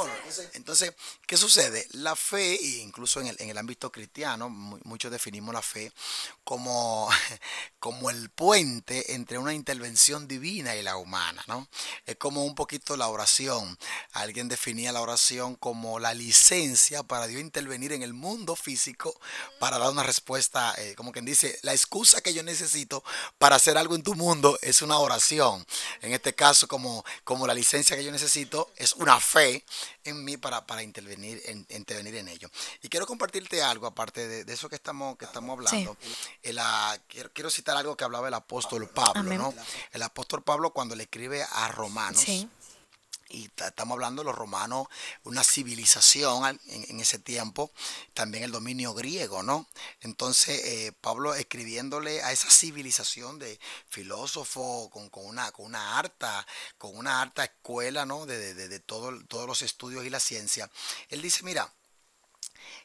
Entonces, 0.55 0.93
¿qué 1.27 1.37
sucede? 1.37 1.87
La 1.93 2.17
fe, 2.17 2.55
e 2.55 2.83
incluso 2.83 3.21
en 3.21 3.29
el, 3.29 3.37
en 3.39 3.51
el 3.51 3.59
ámbito 3.59 3.93
cristiano, 3.93 4.49
muchos 4.51 5.11
definimos 5.11 5.55
la 5.55 5.63
fe 5.63 5.93
como, 6.45 7.09
como 7.79 8.11
el 8.11 8.31
puente 8.31 9.15
entre 9.15 9.39
una 9.39 9.55
intervención 9.55 10.27
divina 10.27 10.77
y 10.77 10.83
la 10.83 10.97
humana, 10.97 11.43
¿no? 11.47 11.69
Es 12.07 12.17
como 12.17 12.45
un 12.45 12.55
poquito 12.55 12.97
la 12.97 13.09
oración. 13.09 13.79
Alguien 14.13 14.49
definía 14.49 14.93
la 14.93 15.03
oración 15.03 15.55
como 15.55 15.99
la 15.99 16.15
licencia 16.15 17.03
para 17.03 17.27
Dios 17.27 17.41
intervenir 17.41 17.78
en 17.87 18.03
el 18.03 18.13
mundo 18.13 18.57
físico 18.57 19.19
para 19.59 19.79
dar 19.79 19.91
una 19.91 20.03
respuesta, 20.03 20.75
eh, 20.79 20.95
como 20.97 21.13
quien 21.13 21.25
dice, 21.25 21.59
la 21.63 21.73
excusa 21.73 22.21
que 22.21 22.35
yo 22.35 22.43
necesito 22.43 23.05
para 23.39 23.57
hacer 23.57 23.79
algo 23.79 23.95
en 23.95 24.03
tu 24.03 24.15
mundo 24.15 24.59
es 24.63 24.83
una 24.83 24.99
oración. 24.99 25.65
En 26.03 26.13
este 26.13 26.35
caso, 26.35 26.67
como, 26.69 27.05
como 27.25 27.47
la 27.47 27.55
licencia 27.55 27.97
que 27.97 28.05
yo 28.05 28.11
necesito 28.11 28.71
es 28.77 28.93
una 28.95 29.19
fe 29.21 29.65
en 30.05 30.25
mí 30.25 30.37
para, 30.37 30.67
para 30.67 30.83
intervenir, 30.83 31.41
en, 31.47 31.67
intervenir 31.71 32.17
en 32.17 32.29
ello. 32.29 32.51
Y 32.83 32.89
quiero 32.89 33.07
compartirte 33.07 33.63
algo, 33.63 33.87
aparte 33.87 34.45
de, 34.45 34.53
eso 34.53 34.69
que 34.69 34.77
estamos, 34.77 35.17
que 35.17 35.25
estamos 35.25 35.53
hablando. 35.53 35.97
quiero, 37.09 37.31
quiero, 37.33 37.51
citar 37.51 37.77
algo 37.77 37.97
que 37.97 38.05
hablaba 38.05 38.29
el 38.29 38.35
apóstol 38.35 38.89
Pablo, 38.89 39.23
¿no? 39.23 39.55
El 39.93 40.03
apóstol 40.03 40.43
Pablo 40.43 40.71
cuando 40.71 40.95
le 40.95 41.05
escribe 41.05 41.45
a 41.51 41.69
Romanos. 41.69 42.21
Sí 42.21 42.49
y 43.29 43.51
estamos 43.57 43.95
hablando 43.95 44.23
de 44.23 44.27
los 44.27 44.35
romanos, 44.35 44.87
una 45.25 45.45
civilización 45.45 46.59
en, 46.67 47.01
ese 47.01 47.19
tiempo, 47.19 47.71
también 48.15 48.45
el 48.45 48.53
dominio 48.53 48.95
griego, 48.95 49.43
¿no? 49.43 49.67
Entonces, 50.01 50.65
eh, 50.65 50.93
Pablo 51.01 51.35
escribiéndole 51.35 52.23
a 52.23 52.33
esa 52.33 52.51
civilización 52.51 53.39
de 53.39 53.61
filósofo 53.89 54.91
con, 54.91 55.11
una, 55.27 55.53
con 55.53 55.67
una 55.67 55.99
harta, 55.99 56.47
con 56.79 56.97
una 56.97 57.21
harta 57.21 57.45
escuela, 57.45 58.07
¿no? 58.07 58.25
De, 58.25 58.55
de, 58.55 58.81
todos 58.81 59.47
los 59.47 59.63
estudios 59.63 60.05
y 60.05 60.11
la 60.11 60.21
ciencia, 60.21 60.71
él 61.11 61.21
dice, 61.21 61.43
mira, 61.43 61.73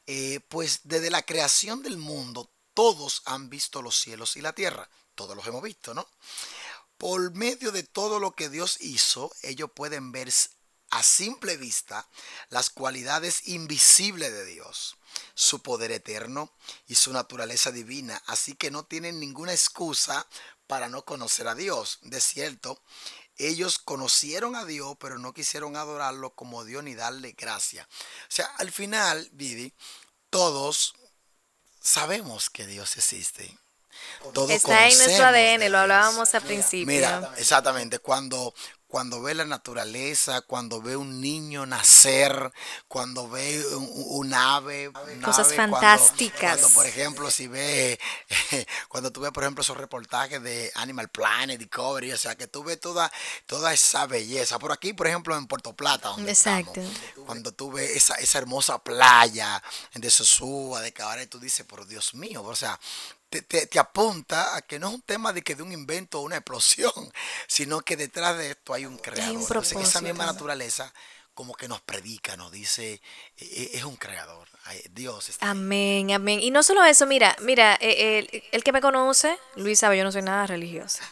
eh, 0.07 0.41
pues 0.49 0.81
desde 0.83 1.09
la 1.09 1.21
creación 1.21 1.81
del 1.83 1.97
mundo, 1.97 2.49
todos 2.73 3.21
han 3.25 3.49
visto 3.49 3.81
los 3.81 3.95
cielos 3.95 4.35
y 4.35 4.41
la 4.41 4.53
tierra. 4.53 4.89
Todos 5.15 5.35
los 5.35 5.45
hemos 5.45 5.61
visto, 5.61 5.93
¿no? 5.93 6.07
Por 7.03 7.33
medio 7.33 7.73
de 7.73 7.83
todo 7.83 8.17
lo 8.17 8.31
que 8.31 8.47
Dios 8.47 8.77
hizo, 8.79 9.29
ellos 9.41 9.69
pueden 9.75 10.13
ver 10.13 10.31
a 10.89 11.03
simple 11.03 11.57
vista 11.57 12.07
las 12.47 12.69
cualidades 12.69 13.49
invisibles 13.49 14.31
de 14.31 14.45
Dios, 14.45 14.95
su 15.35 15.61
poder 15.61 15.91
eterno 15.91 16.49
y 16.87 16.95
su 16.95 17.11
naturaleza 17.11 17.73
divina. 17.73 18.23
Así 18.25 18.55
que 18.55 18.71
no 18.71 18.85
tienen 18.85 19.19
ninguna 19.19 19.51
excusa 19.51 20.25
para 20.65 20.87
no 20.87 21.03
conocer 21.03 21.49
a 21.49 21.55
Dios. 21.55 21.99
De 22.03 22.21
cierto, 22.21 22.81
ellos 23.35 23.79
conocieron 23.79 24.55
a 24.55 24.63
Dios, 24.63 24.95
pero 24.97 25.19
no 25.19 25.33
quisieron 25.33 25.75
adorarlo 25.75 26.33
como 26.35 26.63
Dios 26.63 26.85
ni 26.85 26.95
darle 26.95 27.33
gracia. 27.33 27.85
O 28.29 28.31
sea, 28.31 28.45
al 28.59 28.71
final, 28.71 29.27
Vivi, 29.33 29.73
todos 30.29 30.95
sabemos 31.81 32.49
que 32.49 32.65
Dios 32.65 32.95
existe. 32.95 33.59
Está 34.49 34.87
en 34.87 34.97
nuestro 34.97 35.25
ADN, 35.25 35.71
lo 35.71 35.79
hablábamos 35.79 36.33
al 36.33 36.41
principio. 36.41 36.87
Mira, 36.87 37.33
exactamente, 37.37 37.99
cuando 37.99 38.53
cuando 38.93 39.23
ve 39.23 39.33
la 39.33 39.45
naturaleza, 39.45 40.41
cuando 40.41 40.79
ve 40.79 40.95
un 40.95 41.19
niño 41.19 41.65
nacer, 41.65 42.53
cuando 42.87 43.27
ve 43.27 43.65
un, 43.75 44.31
ave. 44.35 44.91
Cosas 45.25 45.51
fantásticas. 45.55 46.59
Cuando, 46.59 46.69
por 46.75 46.85
ejemplo, 46.85 47.31
si 47.31 47.47
ve, 47.47 47.99
cuando 48.89 49.11
tú 49.11 49.21
ves, 49.21 49.31
por 49.31 49.45
ejemplo, 49.45 49.63
esos 49.63 49.77
reportajes 49.77 50.43
de 50.43 50.71
Animal 50.75 51.09
Planet, 51.09 51.57
Discovery, 51.57 52.11
o 52.11 52.17
sea, 52.19 52.35
que 52.35 52.45
tú 52.45 52.63
ves 52.63 52.79
toda, 52.79 53.11
toda 53.47 53.73
esa 53.73 54.05
belleza. 54.05 54.59
Por 54.59 54.71
aquí, 54.71 54.93
por 54.93 55.07
ejemplo, 55.07 55.35
en 55.35 55.47
Puerto 55.47 55.75
Plata, 55.75 56.09
donde 56.09 56.29
Exacto. 56.31 56.79
cuando 57.25 57.51
tú 57.51 57.71
ves 57.71 57.89
esa, 57.95 58.13
esa 58.17 58.37
hermosa 58.37 58.77
playa 58.77 59.63
de 59.95 60.11
Sosúa, 60.11 60.81
de 60.81 60.93
Cabaret, 60.93 61.27
tú 61.27 61.39
dices, 61.39 61.65
por 61.65 61.87
Dios 61.87 62.13
mío, 62.13 62.43
o 62.43 62.55
sea, 62.55 62.79
te, 63.41 63.79
apunta 63.79 64.55
a 64.55 64.61
que 64.61 64.79
no 64.79 64.89
es 64.89 64.93
un 64.93 65.01
tema 65.01 65.33
de 65.33 65.41
que 65.41 65.55
de 65.55 65.63
un 65.63 65.71
invento 65.71 66.19
o 66.19 66.23
una 66.23 66.37
explosión, 66.37 66.91
sino 67.47 67.81
que 67.81 67.97
detrás 67.97 68.37
de 68.37 68.51
esto 68.51 68.73
hay 68.73 68.85
un 68.85 68.97
creador. 68.97 69.65
esa 69.81 70.01
misma 70.01 70.25
naturaleza 70.25 70.93
como 71.33 71.55
que 71.55 71.67
nos 71.67 71.81
predica, 71.81 72.37
nos 72.37 72.51
dice, 72.51 73.01
e, 73.37 73.45
e, 73.45 73.77
es 73.77 73.83
un 73.83 73.95
creador, 73.95 74.47
Dios 74.91 75.29
está 75.29 75.49
Amén, 75.49 76.11
amén. 76.11 76.39
Y 76.39 76.51
no 76.51 76.63
solo 76.63 76.83
eso, 76.85 77.05
mira, 77.05 77.35
mira, 77.41 77.77
e, 77.81 78.45
el, 78.51 78.63
que 78.63 78.71
me 78.71 78.81
conoce, 78.81 79.37
Luis 79.55 79.79
sabe, 79.79 79.97
yo 79.97 80.03
no 80.03 80.11
soy 80.11 80.21
nada 80.21 80.45
religiosa. 80.47 81.03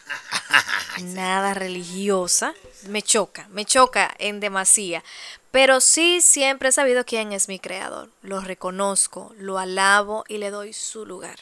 nada 1.02 1.54
religiosa. 1.54 2.54
Me 2.88 3.02
choca, 3.02 3.48
me 3.50 3.64
choca 3.64 4.14
en 4.18 4.40
demasía. 4.40 5.02
Pero 5.50 5.80
sí 5.80 6.20
siempre 6.22 6.70
he 6.70 6.72
sabido 6.72 7.04
quién 7.04 7.32
es 7.32 7.48
mi 7.48 7.58
creador. 7.58 8.10
Lo 8.22 8.40
reconozco, 8.40 9.34
lo 9.36 9.58
alabo 9.58 10.24
y 10.28 10.38
le 10.38 10.50
doy 10.50 10.72
su 10.72 11.04
lugar. 11.04 11.40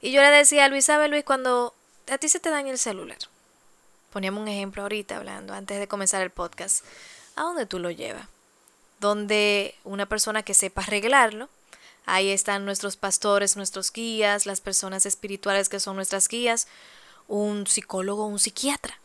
Y 0.00 0.12
yo 0.12 0.22
le 0.22 0.30
decía 0.30 0.64
a 0.64 0.68
Luis, 0.68 0.84
¿sabe 0.84 1.08
Luis? 1.08 1.24
Cuando 1.24 1.74
a 2.10 2.18
ti 2.18 2.28
se 2.28 2.40
te 2.40 2.50
daña 2.50 2.70
el 2.70 2.78
celular, 2.78 3.18
poníamos 4.12 4.42
un 4.42 4.48
ejemplo 4.48 4.82
ahorita 4.82 5.16
hablando, 5.16 5.54
antes 5.54 5.78
de 5.78 5.88
comenzar 5.88 6.22
el 6.22 6.30
podcast, 6.30 6.84
¿a 7.34 7.42
dónde 7.42 7.66
tú 7.66 7.78
lo 7.78 7.90
llevas? 7.90 8.26
Donde 9.00 9.74
una 9.84 10.06
persona 10.06 10.42
que 10.42 10.54
sepa 10.54 10.82
arreglarlo, 10.82 11.48
ahí 12.06 12.30
están 12.30 12.64
nuestros 12.64 12.96
pastores, 12.96 13.56
nuestros 13.56 13.92
guías, 13.92 14.46
las 14.46 14.60
personas 14.60 15.06
espirituales 15.06 15.68
que 15.68 15.80
son 15.80 15.96
nuestras 15.96 16.28
guías, 16.28 16.66
un 17.28 17.66
psicólogo, 17.66 18.26
un 18.26 18.38
psiquiatra. 18.38 18.98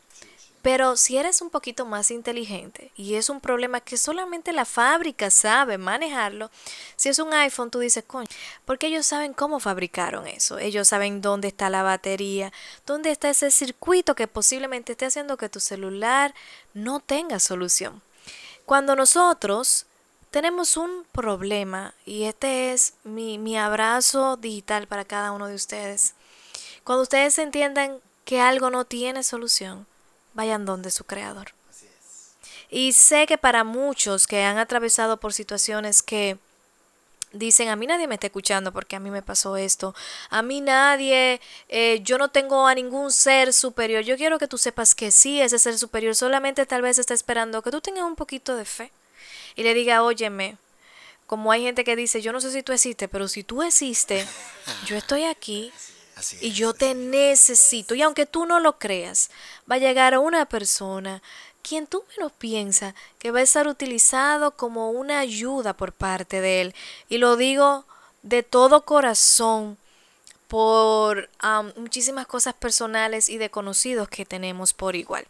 Pero 0.61 0.95
si 0.95 1.17
eres 1.17 1.41
un 1.41 1.49
poquito 1.49 1.85
más 1.85 2.11
inteligente 2.11 2.91
y 2.95 3.15
es 3.15 3.29
un 3.29 3.41
problema 3.41 3.81
que 3.81 3.97
solamente 3.97 4.53
la 4.53 4.65
fábrica 4.65 5.31
sabe 5.31 5.79
manejarlo, 5.79 6.51
si 6.95 7.09
es 7.09 7.17
un 7.17 7.33
iPhone 7.33 7.71
tú 7.71 7.79
dices, 7.79 8.03
coño, 8.05 8.27
porque 8.65 8.87
ellos 8.87 9.07
saben 9.07 9.33
cómo 9.33 9.59
fabricaron 9.59 10.27
eso, 10.27 10.59
ellos 10.59 10.87
saben 10.87 11.21
dónde 11.21 11.47
está 11.47 11.71
la 11.71 11.81
batería, 11.81 12.53
dónde 12.85 13.09
está 13.09 13.29
ese 13.31 13.49
circuito 13.49 14.13
que 14.13 14.27
posiblemente 14.27 14.91
esté 14.91 15.05
haciendo 15.05 15.37
que 15.37 15.49
tu 15.49 15.59
celular 15.59 16.35
no 16.75 16.99
tenga 16.99 17.39
solución. 17.39 18.03
Cuando 18.65 18.95
nosotros 18.95 19.87
tenemos 20.29 20.77
un 20.77 21.05
problema, 21.11 21.95
y 22.05 22.23
este 22.23 22.71
es 22.71 22.93
mi, 23.03 23.39
mi 23.39 23.57
abrazo 23.57 24.37
digital 24.37 24.87
para 24.87 25.05
cada 25.05 25.31
uno 25.31 25.47
de 25.47 25.55
ustedes, 25.55 26.13
cuando 26.83 27.01
ustedes 27.01 27.39
entiendan 27.39 27.99
que 28.25 28.39
algo 28.39 28.69
no 28.69 28.85
tiene 28.85 29.23
solución, 29.23 29.87
vayan 30.33 30.65
donde 30.65 30.91
su 30.91 31.03
creador. 31.03 31.53
Y 32.69 32.93
sé 32.93 33.27
que 33.27 33.37
para 33.37 33.63
muchos 33.63 34.27
que 34.27 34.43
han 34.43 34.57
atravesado 34.57 35.17
por 35.17 35.33
situaciones 35.33 36.01
que 36.01 36.37
dicen, 37.33 37.69
a 37.69 37.75
mí 37.75 37.87
nadie 37.87 38.07
me 38.07 38.15
está 38.15 38.27
escuchando 38.27 38.71
porque 38.71 38.95
a 38.95 38.99
mí 38.99 39.09
me 39.09 39.21
pasó 39.21 39.57
esto, 39.57 39.95
a 40.29 40.41
mí 40.41 40.61
nadie, 40.61 41.39
eh, 41.69 41.99
yo 42.03 42.17
no 42.17 42.29
tengo 42.29 42.67
a 42.67 42.75
ningún 42.75 43.11
ser 43.11 43.53
superior, 43.53 44.03
yo 44.03 44.17
quiero 44.17 44.37
que 44.39 44.47
tú 44.47 44.57
sepas 44.57 44.95
que 44.95 45.11
sí, 45.11 45.41
ese 45.41 45.59
ser 45.59 45.77
superior 45.77 46.15
solamente 46.15 46.65
tal 46.65 46.81
vez 46.81 46.99
está 46.99 47.13
esperando 47.13 47.61
que 47.61 47.71
tú 47.71 47.81
tengas 47.81 48.03
un 48.03 48.15
poquito 48.15 48.55
de 48.55 48.65
fe 48.65 48.91
y 49.55 49.63
le 49.63 49.73
diga, 49.73 50.03
óyeme, 50.03 50.57
como 51.27 51.51
hay 51.51 51.63
gente 51.63 51.83
que 51.83 51.95
dice, 51.95 52.21
yo 52.21 52.33
no 52.33 52.41
sé 52.41 52.51
si 52.51 52.63
tú 52.63 52.73
existes, 52.73 53.07
pero 53.09 53.27
si 53.27 53.43
tú 53.43 53.63
existes, 53.63 54.27
yo 54.85 54.95
estoy 54.95 55.23
aquí 55.23 55.71
y 56.39 56.51
yo 56.51 56.73
te 56.73 56.93
necesito. 56.93 57.95
Y 57.95 58.01
aunque 58.01 58.25
tú 58.25 58.45
no 58.45 58.59
lo 58.59 58.77
creas, 58.79 59.29
va 59.69 59.75
a 59.75 59.79
llegar 59.79 60.17
una 60.17 60.45
persona 60.45 61.21
quien 61.61 61.87
tú 61.87 62.03
menos 62.17 62.31
piensas 62.31 62.95
que 63.19 63.31
va 63.31 63.39
a 63.39 63.43
estar 63.43 63.67
utilizado 63.67 64.51
como 64.51 64.91
una 64.91 65.19
ayuda 65.19 65.73
por 65.73 65.93
parte 65.93 66.41
de 66.41 66.61
él. 66.61 66.75
Y 67.09 67.17
lo 67.17 67.35
digo 67.35 67.85
de 68.23 68.43
todo 68.43 68.85
corazón 68.85 69.77
por 70.47 71.29
muchísimas 71.77 72.27
cosas 72.27 72.53
personales 72.53 73.29
y 73.29 73.37
de 73.37 73.49
conocidos 73.49 74.09
que 74.09 74.25
tenemos 74.25 74.73
por 74.73 74.95
igual. 74.95 75.25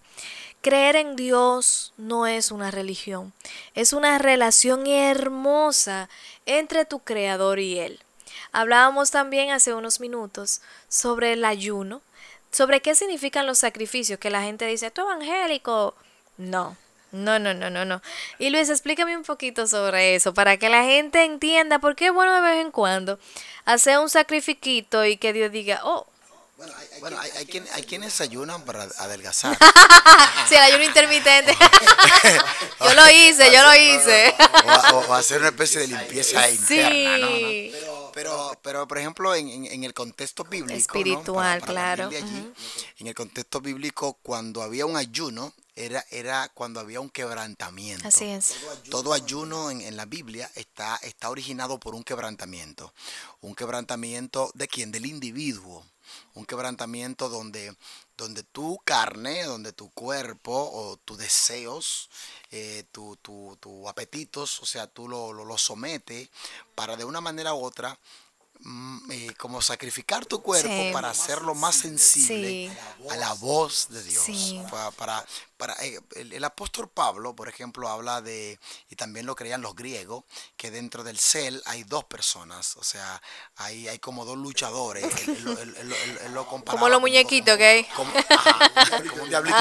Creer 0.62 0.95
en 0.95 1.15
Dios 1.15 1.93
no 1.98 2.27
es 2.27 2.51
una 2.51 2.71
religión, 2.71 3.33
es 3.74 3.93
una 3.93 4.17
relación 4.19 4.88
hermosa 4.88 6.10
entre 6.45 6.86
tu 6.86 7.00
creador 7.00 7.60
y 7.60 7.79
Él. 7.79 8.00
Hablábamos 8.51 9.12
también 9.12 9.51
hace 9.51 9.74
unos 9.74 10.00
minutos 10.00 10.62
sobre 10.89 11.34
el 11.34 11.46
ayuno, 11.46 12.01
sobre 12.51 12.81
qué 12.81 12.96
significan 12.96 13.46
los 13.46 13.60
sacrificios, 13.60 14.20
que 14.20 14.29
la 14.29 14.41
gente 14.41 14.65
dice, 14.65 14.91
tú 14.91 15.01
evangélico. 15.01 15.96
No, 16.38 16.75
no, 17.12 17.39
no, 17.39 17.53
no, 17.53 17.70
no, 17.70 17.86
no. 17.86 18.01
Y 18.39 18.50
Luis, 18.50 18.70
explícame 18.70 19.17
un 19.17 19.24
poquito 19.24 19.67
sobre 19.67 20.15
eso, 20.15 20.34
para 20.34 20.58
que 20.58 20.70
la 20.70 20.84
gente 20.84 21.24
entienda 21.24 21.79
por 21.79 21.96
qué 21.96 22.08
es 22.08 22.13
bueno 22.13 22.34
de 22.36 22.41
vez 22.41 22.62
en 22.62 22.72
cuando 22.72 23.20
hacer 23.65 24.00
un 24.00 24.10
sacrifiquito 24.10 25.05
y 25.05 25.17
que 25.17 25.34
Dios 25.34 25.51
diga, 25.51 25.81
oh, 25.84 26.08
bueno, 27.00 27.17
hay, 27.20 27.31
hay, 27.74 27.84
quienes 27.84 28.22
ayunan 28.22 28.63
para 28.65 28.84
adelgazar. 28.84 29.58
sí, 30.48 30.53
el 30.53 30.62
ayuno 30.62 30.84
intermitente. 30.84 31.58
yo 32.79 32.93
lo 32.93 33.10
hice, 33.10 33.51
yo 33.51 33.63
lo 33.63 33.75
hice. 33.75 34.36
O, 34.93 35.13
hacer 35.15 35.39
una 35.39 35.50
especie 35.50 35.81
de 35.81 35.88
limpieza 35.88 36.48
interna, 36.50 37.17
¿no? 37.17 38.00
Pero, 38.13 38.51
pero 38.62 38.88
por 38.88 38.98
ejemplo, 38.98 39.34
en, 39.36 39.65
en, 39.65 39.84
el 39.84 39.94
contexto 39.94 40.44
bíblico. 40.44 40.77
Espiritual, 40.77 41.62
claro. 41.62 42.10
En 42.12 43.08
el 43.08 43.15
contexto 43.15 43.62
bíblico, 43.62 44.18
cuando 44.22 44.62
había 44.62 44.86
un 44.86 44.98
ayuno, 44.98 45.53
era, 45.75 46.06
era 46.12 46.50
cuando 46.53 46.80
había 46.80 47.00
un 47.00 47.10
quebrantamiento. 47.10 48.08
Así 48.08 48.25
es. 48.25 48.56
Todo 48.89 49.13
ayuno 49.13 49.72
en, 49.72 49.82
en, 49.82 49.96
la 49.96 50.06
Biblia 50.06 50.50
está, 50.56 50.98
está 50.98 51.30
originado 51.30 51.80
por 51.80 51.96
un 51.96 52.03
quebrantamiento. 52.03 52.94
Un 53.41 53.56
quebrantamiento 53.56 54.51
de 54.53 54.68
quién? 54.68 54.91
Del 54.91 55.06
individuo. 55.06 55.86
Un 56.34 56.46
quebrantamiento 56.46 57.30
donde, 57.30 57.75
donde 58.22 58.44
tu 58.44 58.80
carne, 58.86 59.44
donde 59.44 59.74
tu 59.74 59.90
cuerpo 59.90 60.54
o 60.54 60.98
tus 60.98 61.18
deseos, 61.18 62.10
eh, 62.51 62.84
tus 62.92 63.18
tu, 63.20 63.90
apetitos, 63.90 64.60
o 64.62 64.66
sea, 64.68 64.86
tú 64.86 65.08
lo, 65.08 65.34
lo, 65.34 65.44
lo 65.44 65.58
sometes 65.58 66.30
para 66.75 66.96
de 66.96 67.04
una 67.04 67.20
manera 67.20 67.56
u 67.56 67.63
otra 67.63 67.98
eh, 69.10 69.34
como 69.38 69.62
sacrificar 69.62 70.25
tu 70.25 70.41
cuerpo 70.41 70.94
para 70.94 71.10
hacerlo 71.10 71.56
más 71.56 71.75
sensible 71.75 72.72
a 73.10 73.18
la 73.18 73.34
voz 73.34 73.88
de 73.89 74.03
Dios. 74.03 74.25
Para, 74.70 75.25
para, 75.58 75.74
eh, 75.82 76.00
el, 76.15 76.44
apóstol 76.44 76.88
Pablo, 76.88 77.36
por 77.36 77.50
ejemplo, 77.50 77.89
habla 77.89 78.22
de, 78.22 78.60
y 78.89 78.96
también 78.96 79.25
lo 79.25 79.36
creían 79.36 79.62
los 79.62 79.75
griegos, 79.75 80.25
que 80.58 80.70
dentro 80.70 81.03
del 81.03 81.18
cel 81.18 81.62
hay 81.65 81.84
dos 81.84 82.03
personas, 82.06 82.77
o 82.77 82.84
sea, 82.84 83.22
hay, 83.56 83.88
hay 83.88 84.00
como 84.00 84.25
dos 84.25 84.38
luchadores. 84.38 85.06
como 86.65 86.89
los 86.89 87.01
muñequitos 87.01 87.60
hay. 87.60 87.84
Como, 87.96 88.12
un 89.24 89.30
diablito, 89.30 89.58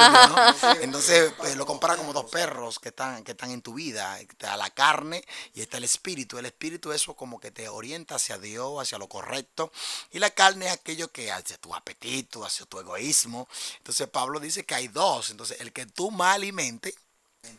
Entonces 0.81 1.33
eh, 1.45 1.55
lo 1.55 1.65
compara 1.65 1.97
como 1.97 2.13
dos 2.13 2.29
perros 2.29 2.79
que 2.79 2.89
están, 2.89 3.23
que 3.23 3.31
están 3.31 3.51
en 3.51 3.61
tu 3.61 3.73
vida. 3.73 4.19
Está 4.19 4.57
la 4.57 4.69
carne 4.69 5.23
y 5.53 5.61
está 5.61 5.77
el 5.77 5.83
espíritu. 5.83 6.37
El 6.37 6.45
espíritu 6.45 6.91
eso 6.91 7.15
como 7.15 7.39
que 7.39 7.51
te 7.51 7.67
orienta 7.67 8.15
hacia 8.15 8.37
Dios, 8.37 8.81
hacia 8.81 8.90
lo 8.97 9.07
correcto. 9.07 9.71
Y 10.11 10.19
la 10.19 10.29
carne 10.29 10.67
es 10.67 10.73
aquello 10.73 11.11
que 11.11 11.31
hace 11.31 11.57
tu 11.57 11.73
apetito, 11.73 12.45
hacia 12.45 12.65
tu 12.65 12.79
egoísmo. 12.79 13.47
Entonces 13.77 14.07
Pablo 14.07 14.39
dice 14.39 14.65
que 14.65 14.75
hay 14.75 14.87
dos. 14.87 15.29
Entonces 15.29 15.59
el 15.61 15.71
que 15.73 15.85
tú 15.85 16.11
más 16.11 16.35
alimente 16.35 16.95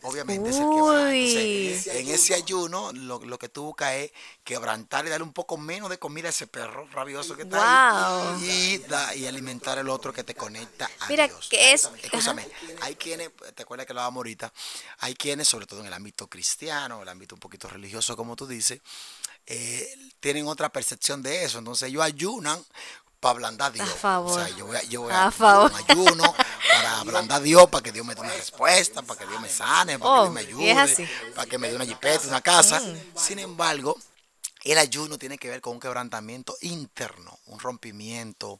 obviamente 0.03 0.49
es 0.49 0.55
el 0.57 0.69
que 0.69 0.81
va. 0.81 1.13
Entonces, 1.13 1.87
en 1.87 2.07
ese 2.07 2.33
ayuno, 2.35 2.91
lo, 2.93 3.19
lo, 3.19 3.37
que 3.37 3.49
tú 3.49 3.63
buscas 3.63 3.93
es 3.93 4.11
quebrantar 4.43 5.05
y 5.05 5.09
darle 5.09 5.25
un 5.25 5.33
poco 5.33 5.57
menos 5.57 5.89
de 5.89 5.99
comida 5.99 6.27
a 6.27 6.29
ese 6.29 6.47
perro 6.47 6.87
rabioso 6.91 7.35
que 7.35 7.43
está 7.43 8.35
ahí 8.35 8.43
y, 8.43 8.77
da, 8.87 9.13
y 9.15 9.27
alimentar 9.27 9.77
el 9.77 9.89
otro 9.89 10.13
que 10.13 10.23
te 10.23 10.35
conecta 10.35 10.89
a 10.99 11.07
Mira, 11.07 11.27
Dios. 11.27 11.49
que 11.49 11.73
es... 11.73 11.89
Escúchame, 12.01 12.47
hay 12.81 12.95
quienes, 12.95 13.31
te 13.55 13.63
acuerdas 13.63 13.85
que 13.85 13.93
lo 13.93 13.99
hablábamos 13.99 14.19
ahorita, 14.19 14.53
hay 14.99 15.15
quienes, 15.15 15.47
sobre 15.47 15.65
todo 15.65 15.81
en 15.81 15.87
el 15.87 15.93
ámbito 15.93 16.27
cristiano, 16.27 17.01
el 17.01 17.09
ámbito 17.09 17.35
un 17.35 17.41
poquito 17.41 17.67
religioso, 17.67 18.15
como 18.15 18.35
tú 18.35 18.47
dices, 18.47 18.79
eh, 19.47 19.87
tienen 20.19 20.47
otra 20.47 20.69
percepción 20.69 21.21
de 21.21 21.43
eso. 21.43 21.59
Entonces 21.59 21.89
ellos 21.89 22.03
ayunan 22.03 22.63
para 23.19 23.31
ablandar 23.35 23.69
a 23.69 23.71
Dios. 23.71 23.89
A 23.89 23.93
favor. 23.93 24.31
O 24.31 24.45
sea, 24.45 24.55
yo 24.57 24.65
voy 24.65 24.75
a, 24.75 24.83
yo 24.83 25.01
voy 25.03 25.13
a, 25.13 25.27
a 25.27 25.31
favor. 25.31 25.71
un 25.71 25.91
ayuno 25.91 26.35
para 26.71 26.99
ablandar 26.99 27.37
a 27.39 27.43
Dios, 27.43 27.69
para 27.69 27.81
que 27.81 27.91
Dios 27.91 28.05
me 28.05 28.15
dé 28.15 28.21
una 28.21 28.33
respuesta, 28.33 29.01
para 29.01 29.19
que 29.19 29.27
Dios 29.27 29.41
me 29.41 29.49
sane, 29.49 29.97
para 29.97 30.11
Oh, 30.11 30.33
que 30.33 30.45
Dios 30.45 30.59
me 30.59 30.71
es 30.71 30.77
ayude, 30.77 31.09
para 31.35 31.47
que 31.47 31.57
me 31.57 31.69
dé 31.69 31.75
una 31.75 31.85
jipeta, 31.85 32.27
una 32.27 32.41
casa. 32.41 32.81
Sin 33.15 33.39
embargo, 33.39 33.97
el 34.63 34.77
ayuno 34.77 35.17
tiene 35.17 35.37
que 35.37 35.49
ver 35.49 35.61
con 35.61 35.73
un 35.73 35.79
quebrantamiento 35.79 36.55
interno, 36.61 37.37
un 37.47 37.59
rompimiento, 37.59 38.59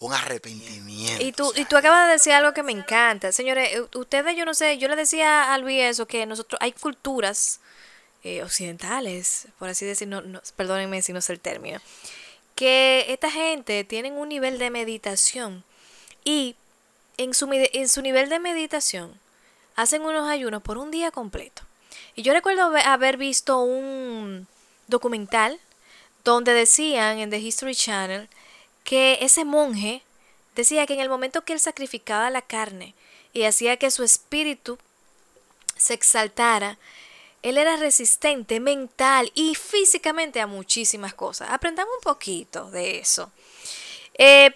un 0.00 0.12
arrepentimiento. 0.12 1.24
Y 1.24 1.32
tú, 1.32 1.48
o 1.48 1.52
sea, 1.52 1.62
y 1.62 1.64
tú 1.64 1.76
acabas 1.76 2.06
de 2.06 2.14
decir 2.14 2.32
algo 2.32 2.52
que 2.52 2.62
me 2.62 2.72
encanta. 2.72 3.30
Señores, 3.32 3.70
eh, 3.72 3.88
ustedes, 3.94 4.36
yo 4.36 4.44
no 4.44 4.54
sé, 4.54 4.78
yo 4.78 4.88
le 4.88 4.96
decía 4.96 5.52
a 5.54 5.58
Luis 5.58 5.80
eso, 5.82 6.06
que 6.06 6.26
nosotros, 6.26 6.58
hay 6.60 6.72
culturas 6.72 7.60
eh, 8.24 8.42
occidentales, 8.42 9.48
por 9.58 9.68
así 9.68 9.84
decirlo, 9.84 10.22
no, 10.22 10.40
perdónenme 10.56 11.02
si 11.02 11.12
no 11.12 11.20
sé 11.20 11.34
el 11.34 11.40
término, 11.40 11.78
que 12.54 13.06
esta 13.08 13.30
gente 13.30 13.84
tienen 13.84 14.14
un 14.14 14.28
nivel 14.28 14.58
de 14.58 14.70
meditación 14.70 15.62
y 16.24 16.56
en 17.16 17.34
su, 17.34 17.48
en 17.52 17.88
su 17.88 18.02
nivel 18.02 18.28
de 18.28 18.38
meditación 18.38 19.20
hacen 19.76 20.02
unos 20.02 20.28
ayunos 20.28 20.62
por 20.62 20.78
un 20.78 20.90
día 20.90 21.10
completo. 21.10 21.62
Y 22.16 22.22
yo 22.22 22.32
recuerdo 22.32 22.72
haber 22.84 23.16
visto 23.16 23.60
un 23.60 24.46
documental 24.86 25.60
donde 26.24 26.54
decían 26.54 27.18
en 27.18 27.30
The 27.30 27.38
History 27.38 27.74
Channel 27.74 28.28
que 28.84 29.18
ese 29.20 29.44
monje 29.44 30.02
decía 30.54 30.86
que 30.86 30.94
en 30.94 31.00
el 31.00 31.08
momento 31.08 31.44
que 31.44 31.52
él 31.52 31.60
sacrificaba 31.60 32.30
la 32.30 32.42
carne 32.42 32.94
y 33.32 33.44
hacía 33.44 33.76
que 33.76 33.90
su 33.90 34.02
espíritu 34.02 34.78
se 35.76 35.94
exaltara, 35.94 36.78
él 37.44 37.58
era 37.58 37.76
resistente 37.76 38.58
mental 38.58 39.30
y 39.34 39.54
físicamente 39.54 40.40
a 40.40 40.46
muchísimas 40.46 41.12
cosas. 41.12 41.50
Aprendamos 41.50 41.94
un 41.94 42.02
poquito 42.02 42.70
de 42.70 42.98
eso. 42.98 43.30
Eh, 44.14 44.50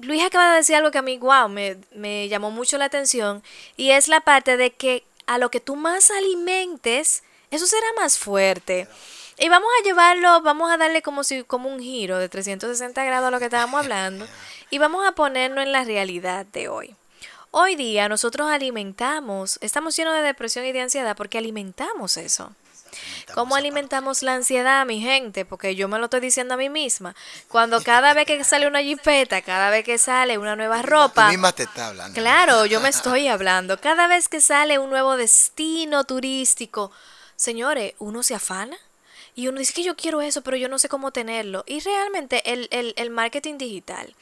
Luis 0.00 0.22
acaba 0.22 0.50
de 0.50 0.58
decir 0.58 0.76
algo 0.76 0.90
que 0.90 0.98
a 0.98 1.02
mí, 1.02 1.16
wow, 1.16 1.48
me, 1.48 1.78
me 1.94 2.28
llamó 2.28 2.50
mucho 2.50 2.76
la 2.76 2.84
atención 2.84 3.42
y 3.78 3.92
es 3.92 4.06
la 4.06 4.20
parte 4.20 4.58
de 4.58 4.70
que 4.70 5.02
a 5.26 5.38
lo 5.38 5.50
que 5.50 5.60
tú 5.60 5.76
más 5.76 6.10
alimentes, 6.10 7.22
eso 7.50 7.66
será 7.66 7.86
más 7.96 8.18
fuerte. 8.18 8.86
Y 9.38 9.48
vamos 9.48 9.70
a 9.80 9.84
llevarlo, 9.84 10.42
vamos 10.42 10.70
a 10.70 10.76
darle 10.76 11.00
como 11.00 11.24
si 11.24 11.42
como 11.44 11.70
un 11.70 11.80
giro 11.80 12.18
de 12.18 12.28
360 12.28 13.02
grados 13.02 13.28
a 13.28 13.30
lo 13.30 13.38
que 13.38 13.46
estábamos 13.46 13.80
hablando 13.80 14.26
y 14.68 14.76
vamos 14.76 15.08
a 15.08 15.12
ponerlo 15.12 15.62
en 15.62 15.72
la 15.72 15.84
realidad 15.84 16.44
de 16.44 16.68
hoy. 16.68 16.96
Hoy 17.52 17.74
día 17.74 18.08
nosotros 18.08 18.48
alimentamos, 18.48 19.58
estamos 19.60 19.96
llenos 19.96 20.14
de 20.14 20.22
depresión 20.22 20.64
y 20.66 20.72
de 20.72 20.82
ansiedad 20.82 21.16
porque 21.16 21.36
alimentamos 21.36 22.16
eso. 22.16 22.52
¿Cómo 23.34 23.56
alimentamos 23.56 24.22
la 24.22 24.34
ansiedad, 24.34 24.86
mi 24.86 25.00
gente? 25.00 25.44
Porque 25.44 25.74
yo 25.74 25.88
me 25.88 25.98
lo 25.98 26.04
estoy 26.04 26.20
diciendo 26.20 26.54
a 26.54 26.56
mí 26.56 26.68
misma. 26.68 27.16
Cuando 27.48 27.80
cada 27.84 28.14
vez 28.14 28.26
que 28.26 28.44
sale 28.44 28.68
una 28.68 28.82
jipeta, 28.82 29.42
cada 29.42 29.70
vez 29.70 29.84
que 29.84 29.98
sale 29.98 30.38
una 30.38 30.54
nueva 30.54 30.80
Tú 30.80 30.88
ropa, 30.88 31.28
misma 31.28 31.52
te 31.52 31.64
está 31.64 31.88
hablando. 31.88 32.20
Claro, 32.20 32.66
yo 32.66 32.80
me 32.80 32.88
estoy 32.90 33.26
hablando. 33.26 33.80
Cada 33.80 34.06
vez 34.06 34.28
que 34.28 34.40
sale 34.40 34.78
un 34.78 34.90
nuevo 34.90 35.16
destino 35.16 36.04
turístico, 36.04 36.92
señores, 37.34 37.94
uno 37.98 38.22
se 38.22 38.36
afana 38.36 38.76
y 39.34 39.48
uno 39.48 39.58
dice 39.58 39.72
que 39.72 39.82
yo 39.82 39.96
quiero 39.96 40.20
eso, 40.20 40.42
pero 40.42 40.56
yo 40.56 40.68
no 40.68 40.78
sé 40.78 40.88
cómo 40.88 41.10
tenerlo. 41.10 41.64
Y 41.66 41.80
realmente 41.80 42.52
el, 42.52 42.68
el, 42.70 42.94
el 42.96 43.10
marketing 43.10 43.58
digital, 43.58 44.14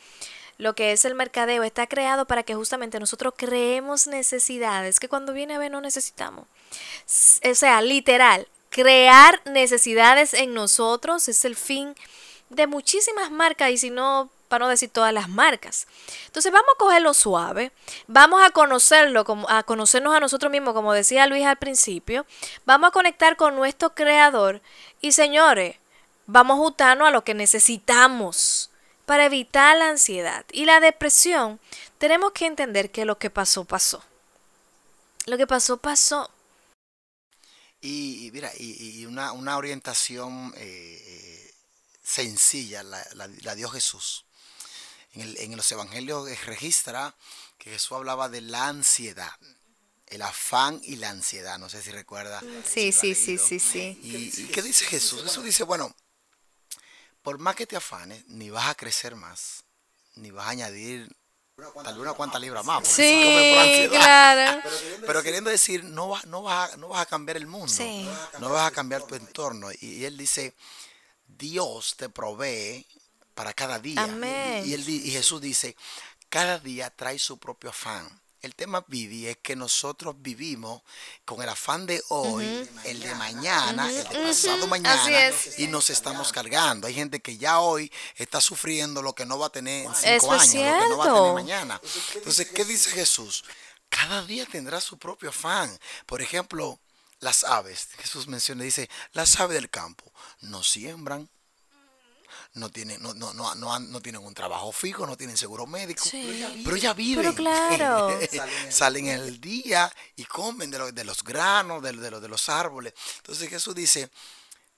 lo 0.59 0.75
que 0.75 0.93
es 0.93 1.05
el 1.05 1.15
mercadeo, 1.15 1.63
está 1.63 1.87
creado 1.87 2.27
para 2.27 2.43
que 2.43 2.55
justamente 2.55 2.99
nosotros 2.99 3.35
creemos 3.37 4.09
necesidades 4.09 4.99
que 4.99 5.09
cuando 5.09 5.33
viene 5.33 5.55
a 5.55 5.59
ver 5.59 5.71
no 5.71 5.81
necesitamos. 5.81 6.47
O 6.47 7.55
sea, 7.55 7.81
literal, 7.81 8.49
crear 8.69 9.41
necesidades 9.47 10.35
en 10.35 10.55
nosotros 10.55 11.29
es 11.29 11.45
el 11.45 11.57
fin 11.57 11.95
de 12.51 12.67
muchísimas 12.67 13.31
marcas 13.31 13.71
y 13.71 13.79
si 13.79 13.91
no, 13.91 14.31
para 14.49 14.65
no 14.65 14.71
decir 14.71 14.91
todas 14.91 15.13
las 15.13 15.29
marcas. 15.29 15.87
Entonces 16.27 16.51
vamos 16.51 16.71
a 16.75 16.79
cogerlo 16.79 17.15
suave, 17.15 17.71
vamos 18.09 18.43
a 18.45 18.51
conocerlo, 18.51 19.25
a 19.49 19.63
conocernos 19.63 20.15
a 20.15 20.21
nosotros 20.21 20.51
mismos, 20.51 20.75
como 20.75 20.93
decía 20.93 21.27
Luis 21.27 21.47
al 21.47 21.57
principio, 21.59 22.27
vamos 22.65 22.89
a 22.89 22.93
conectar 22.93 23.37
con 23.37 23.55
nuestro 23.55 23.95
creador 23.95 24.61
y 25.01 25.13
señores, 25.13 25.77
vamos 26.27 26.57
a 26.57 26.61
ajustarnos 26.61 27.09
a 27.09 27.13
lo 27.13 27.23
que 27.23 27.35
necesitamos 27.35 28.68
para 29.09 29.25
evitar 29.25 29.75
la 29.79 29.89
ansiedad 29.89 30.45
y 30.53 30.67
la 30.67 30.81
depresión. 30.81 31.59
Tenemos 31.97 32.33
que 32.33 32.45
entender 32.47 32.91
que 32.93 33.07
lo 33.07 33.19
que 33.19 33.31
pasó, 33.31 33.65
pasó. 33.65 34.05
Lo 35.27 35.39
que 35.39 35.47
pasó, 35.47 35.79
pasó. 35.79 36.31
Y, 37.81 38.27
y 38.27 38.31
mira, 38.33 38.53
y, 38.59 39.01
y 39.01 39.07
una, 39.07 39.33
una 39.33 39.57
orientación 39.57 40.53
eh, 40.57 41.03
eh, 41.07 41.55
sencilla 42.03 42.83
la, 42.83 43.07
la- 43.15 43.31
la 43.43 43.55
dio 43.55 43.71
Jesús. 43.71 44.27
En, 45.15 45.23
el- 45.23 45.39
en 45.39 45.57
los 45.57 45.73
evangelios 45.73 46.29
registra 46.45 47.15
que 47.57 47.71
Jesús 47.71 47.93
hablaba 47.93 48.29
de 48.29 48.43
la 48.43 48.69
ansiedad, 48.69 49.33
el 50.09 50.21
afán 50.21 50.81
y 50.83 50.97
la 50.97 51.09
ansiedad. 51.11 51.59
No 51.59 51.69
sé 51.71 51.81
si 51.83 51.91
recuerda. 51.93 52.41
Sí, 52.65 52.93
si 52.93 53.15
sí, 53.15 53.15
sí, 53.15 53.39
sí, 53.39 53.59
sí. 53.59 53.99
¿Y, 54.03 54.43
y 54.43 54.47
qué 54.49 54.61
dice 54.61 54.85
Jesús? 54.85 55.23
Jesús 55.23 55.45
dice, 55.45 55.63
bueno, 55.65 55.95
por 57.23 57.39
más 57.39 57.55
que 57.57 57.67
te 57.67 57.77
afanes, 57.77 58.27
ni 58.29 58.51
vas 58.51 58.69
a 58.69 58.75
crecer 58.75 59.15
más, 59.17 59.65
ni 60.17 60.31
vas 60.31 60.47
a 60.47 60.51
añadir 60.51 61.09
tal 61.83 61.95
vez 61.95 62.03
una 62.03 62.13
cuanta 62.15 62.39
libra 62.39 62.63
más. 62.63 62.87
Sí, 62.87 63.89
claro. 63.91 64.61
Pero 65.07 65.23
queriendo 65.23 65.51
decir, 65.51 65.83
no 65.85 66.09
vas, 66.11 66.25
no 66.27 66.43
vas, 66.43 66.73
a, 66.73 66.77
no 66.77 66.89
vas 66.89 67.03
a 67.03 67.07
cambiar 67.07 67.37
el 67.37 67.47
mundo, 67.47 67.69
Sí. 67.69 68.09
no 68.39 68.51
vas 68.51 68.69
a 68.69 68.71
cambiar 68.71 69.03
tu 69.03 69.15
entorno. 69.17 69.71
Y, 69.73 69.79
y 69.81 70.05
él 70.05 70.17
dice, 70.17 70.55
Dios 71.27 71.97
te 71.97 72.09
provee 72.09 72.87
para 73.35 73.53
cada 73.53 73.79
día. 73.79 74.03
Amén. 74.05 74.65
Y, 74.67 74.75
él 74.75 74.85
di- 74.85 75.09
y 75.09 75.11
Jesús 75.11 75.41
dice, 75.41 75.77
cada 76.29 76.59
día 76.59 76.91
trae 76.91 77.19
su 77.19 77.39
propio 77.39 77.71
afán. 77.71 78.09
El 78.41 78.55
tema, 78.55 78.85
Vivi, 78.87 79.27
es 79.27 79.37
que 79.39 79.57
nosotros 79.57 80.15
vivimos 80.19 80.83
con 81.25 81.43
el 81.43 81.49
afán 81.49 81.87
de 81.87 82.01
hoy, 82.09 82.69
el 82.85 83.01
de 83.01 83.15
mañana, 83.17 83.91
el 83.91 83.97
de 84.09 84.19
pasado 84.21 84.67
mañana, 84.69 85.03
Así 85.03 85.13
es. 85.13 85.59
y 85.59 85.67
nos 85.67 85.91
estamos 85.91 86.33
cargando. 86.33 86.87
Hay 86.87 86.95
gente 86.95 87.21
que 87.21 87.37
ya 87.37 87.59
hoy 87.59 87.93
está 88.15 88.41
sufriendo 88.41 89.03
lo 89.03 89.15
que 89.15 89.27
no 89.27 89.39
va 89.39 89.47
a 89.47 89.51
tener 89.51 89.87
en 89.87 89.95
cinco 89.95 90.09
Eso 90.09 90.33
años, 90.33 90.55
es 90.55 90.55
lo 90.55 90.81
que 90.83 90.89
no 90.89 90.99
va 90.99 91.05
a 91.05 91.15
tener 91.15 91.33
mañana. 91.35 91.81
Entonces, 92.15 92.49
¿qué 92.51 92.65
dice 92.65 92.91
Jesús? 92.91 93.45
Cada 93.89 94.23
día 94.25 94.47
tendrá 94.47 94.81
su 94.81 94.99
propio 94.99 95.31
afán. 95.31 95.77
Por 96.07 96.23
ejemplo, 96.23 96.79
las 97.21 97.43
aves. 97.43 97.89
Jesús 97.99 98.29
menciona, 98.29 98.63
dice, 98.63 98.89
las 99.13 99.41
aves 99.41 99.55
del 99.55 99.71
campo 99.71 100.13
no 100.41 100.63
siembran, 100.63 101.29
no 102.59 102.69
tienen, 102.71 103.03
no, 103.03 103.15
no, 103.15 103.33
no, 103.35 103.55
no, 103.55 103.79
no 103.79 104.01
tienen 104.01 104.23
un 104.23 104.35
trabajo 104.35 104.71
fijo, 104.73 105.07
no 105.07 105.17
tienen 105.17 105.37
seguro 105.37 105.67
médico, 105.67 106.05
Sí. 106.05 106.45
pero 106.65 106.77
ya 106.77 106.93
viven. 106.93 107.25
Pero 107.25 107.35
claro. 107.35 108.19
Salen 108.71 109.09
en 109.09 109.21
el 109.21 109.41
día 109.41 109.93
y 110.17 110.25
comen 110.25 110.71
de, 110.71 110.79
lo- 110.79 110.93
de 110.93 111.05
los 111.05 111.23
granos, 111.25 111.83
de, 111.83 111.93
de, 111.93 112.11
lo- 112.11 112.21
de 112.21 112.29
los 112.29 112.49
árboles. 112.49 112.93
Entonces 113.19 113.49
Jesús 113.49 113.75
dice, 113.75 114.11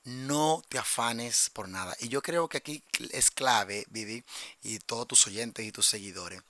no 0.05 0.63
te 0.69 0.79
afanes 0.79 1.51
por 1.53 1.69
nada. 1.69 1.95
Y 2.01 2.09
yo 2.09 2.23
creo 2.23 2.49
que 2.49 2.59
aquí 2.59 2.83
es 3.11 3.31
clave, 3.31 3.85
Vivi, 3.91 4.25
y 4.63 4.79
todos 4.79 5.07
tus 5.09 5.27
oyentes 5.27 5.65
y 5.67 5.73
tus 5.73 5.87
seguidores. 5.87 6.41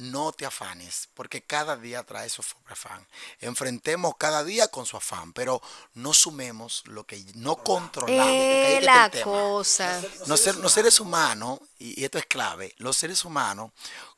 No 0.00 0.32
te 0.32 0.46
afanes, 0.46 1.08
porque 1.14 1.42
cada 1.42 1.76
día 1.76 2.02
trae 2.04 2.28
su 2.30 2.42
propio 2.42 2.72
afán. 2.72 3.06
Enfrentemos 3.40 4.14
cada 4.18 4.42
día 4.44 4.68
con 4.68 4.86
su 4.86 4.96
afán, 4.96 5.32
pero 5.32 5.60
no 5.94 6.14
sumemos 6.14 6.82
lo 6.86 7.04
que 7.04 7.22
no 7.34 7.56
controlamos. 7.56 8.24
Eh, 8.32 8.80
la 8.82 9.10
cosa. 9.24 10.02
Los, 10.26 10.40
ser- 10.40 10.56
los 10.56 10.72
seres 10.72 11.00
humanos, 11.00 11.60
y 11.78 12.00
y 12.00 12.04
esto 12.04 12.18
es 12.18 12.26
clave, 12.26 12.74
los 12.78 12.96
seres 12.96 13.24
humanos, 13.24 13.72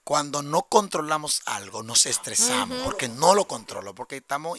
cuando 0.05 0.43
no 0.43 0.63
controlamos 0.63 1.43
algo, 1.47 1.83
nos 1.83 2.07
estresamos, 2.07 2.79
porque 2.85 3.09
no 3.09 3.35
lo 3.35 3.47
controlo, 3.49 3.95
porque 3.95 4.17
estamos, 4.19 4.59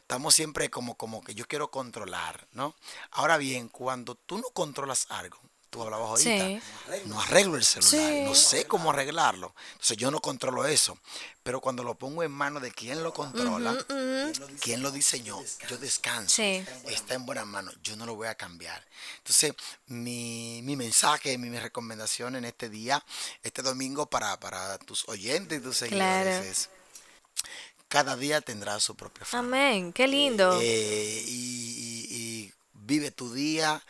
estamos 0.00 0.34
siempre 0.34 0.70
como, 0.70 0.96
como 0.96 1.22
que 1.22 1.34
yo 1.34 1.46
quiero 1.46 1.70
controlar, 1.70 2.46
¿no? 2.52 2.74
Ahora 3.12 3.36
bien, 3.36 3.68
cuando 3.68 4.14
tú 4.14 4.38
no 4.38 4.48
controlas 4.52 5.06
algo, 5.10 5.38
tú 5.70 5.82
hablabas 5.82 6.08
ahorita, 6.10 6.46
Sí. 6.46 6.60
no 7.06 7.20
arreglo 7.20 7.56
el 7.56 7.64
celular, 7.64 7.90
Sí. 8.12 8.20
no 8.24 8.34
sé 8.34 8.66
cómo 8.66 8.90
arreglarlo, 8.90 9.54
entonces 9.72 9.96
yo 9.96 10.10
no 10.10 10.20
controlo 10.20 10.66
eso, 10.66 10.98
pero 11.44 11.60
cuando 11.60 11.84
lo 11.84 11.94
pongo 11.96 12.22
en 12.24 12.32
manos 12.32 12.60
de 12.60 12.72
quien 12.72 13.02
lo 13.04 13.14
controla, 13.14 13.76
quien 14.60 14.82
lo 14.82 14.90
diseñó, 14.90 15.38
yo 15.68 15.78
descanso, 15.78 16.34
Sí. 16.36 16.64
está 16.86 17.14
en 17.14 17.24
buenas 17.24 17.46
manos, 17.46 17.74
yo 17.82 17.94
no 17.96 18.04
lo 18.04 18.16
voy 18.16 18.26
a 18.26 18.34
cambiar. 18.34 18.84
Entonces, 19.18 19.52
mi, 19.86 20.60
mi 20.64 20.74
mensaje, 20.76 21.38
mi, 21.38 21.48
mi 21.50 21.58
recomendación 21.60 22.34
en 22.36 22.44
este 22.44 22.68
día, 22.68 23.04
este 23.44 23.62
domingo 23.62 24.06
para, 24.06 24.38
para 24.40 24.76
tus 24.78 25.08
oyentes 25.08 25.58
y 25.60 25.62
tus 25.62 25.76
seguidores 25.76 26.36
Claro. 26.38 26.44
es 26.50 26.68
cada 27.88 28.16
día 28.16 28.40
tendrá 28.40 28.78
su 28.78 28.94
propio 28.94 29.22
afán. 29.24 29.46
Amén, 29.46 29.92
qué 29.92 30.06
lindo. 30.06 30.60
Eh, 30.62 31.24
y, 31.26 32.06
y- 32.08 32.16
y 32.16 32.52
vive 32.72 33.10
tu 33.10 33.32
día, 33.32 33.82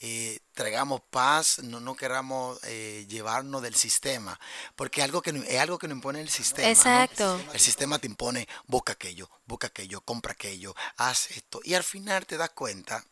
eh, 0.00 0.40
traigamos 0.52 1.00
paz, 1.10 1.60
no, 1.62 1.80
no 1.80 1.94
queramos 1.94 2.58
eh, 2.64 3.06
llevarnos 3.08 3.62
del 3.62 3.74
sistema, 3.74 4.38
porque 4.74 5.00
es 5.00 5.04
algo 5.04 5.22
que 5.22 5.30
es 5.30 5.60
algo 5.60 5.78
que 5.78 5.88
nos 5.88 5.96
impone 5.96 6.20
el 6.20 6.28
sistema. 6.28 6.66
¿no? 6.66 6.72
Exacto. 6.72 7.40
El 7.52 7.60
sistema 7.60 7.98
te 7.98 8.06
impone, 8.06 8.46
busca 8.66 8.92
aquello, 8.92 9.30
busca 9.46 9.68
aquello, 9.68 10.00
compra 10.02 10.32
aquello, 10.32 10.74
haz 10.96 11.30
esto, 11.30 11.60
y 11.64 11.74
al 11.74 11.84
final 11.84 12.26
te 12.26 12.36
das 12.36 12.50
cuenta 12.50 13.04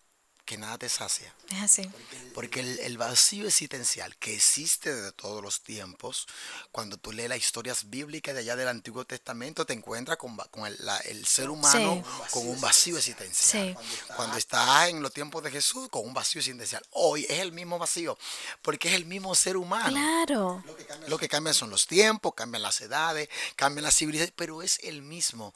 que 0.45 0.59
nada 0.59 0.77
te 0.79 0.89
sacia. 0.89 1.33
Es 1.51 1.63
así. 1.63 1.91
Porque 2.35 2.61
el, 2.61 2.79
el 2.81 2.99
vacío 2.99 3.47
existencial 3.47 4.17
que 4.17 4.35
existe 4.35 4.95
desde 4.95 5.13
todos 5.13 5.43
los 5.43 5.63
tiempos, 5.63 6.27
cuando 6.73 6.97
tú 6.97 7.13
lees 7.13 7.29
las 7.29 7.39
historias 7.39 7.89
bíblicas 7.91 8.35
de 8.35 8.41
allá 8.41 8.57
del 8.57 8.69
Antiguo 8.69 9.05
Testamento, 9.05 9.65
te 9.65 9.73
encuentras 9.73 10.19
con, 10.19 10.39
va- 10.39 10.47
con 10.51 10.67
el, 10.67 10.77
la- 10.81 10.99
el 10.99 11.27
ser 11.27 11.49
humano 11.51 12.05
con 12.31 12.47
un 12.47 12.61
vacío 12.61 12.97
existencial. 12.99 13.77
Sí. 13.79 14.07
Cuando 14.17 14.37
estás 14.37 14.89
en 14.89 15.03
los 15.03 15.13
tiempos 15.13 15.43
de 15.43 15.51
Jesús, 15.51 15.89
con 15.89 16.05
un 16.07 16.13
vacío 16.15 16.41
existencial. 16.41 16.85
Hoy 16.91 17.25
es 17.29 17.39
el 17.41 17.53
mismo 17.53 17.79
vacío, 17.79 18.19
porque 18.63 18.89
es 18.89 18.95
el 18.95 19.05
mismo 19.07 19.35
ser 19.35 19.57
humano. 19.57 19.91
Claro. 19.91 20.65
Lo 21.09 21.19
que 21.19 21.29
cambia 21.29 21.55
son 21.55 21.71
los 21.71 21.87
tiempos, 21.87 22.35
cambian 22.35 22.63
las 22.63 22.81
edades, 22.81 23.29
cambian 23.57 23.85
las 23.85 23.97
civilizaciones, 23.97 24.35
pero 24.37 24.63
es 24.63 24.79
el 24.83 25.03
mismo. 25.03 25.55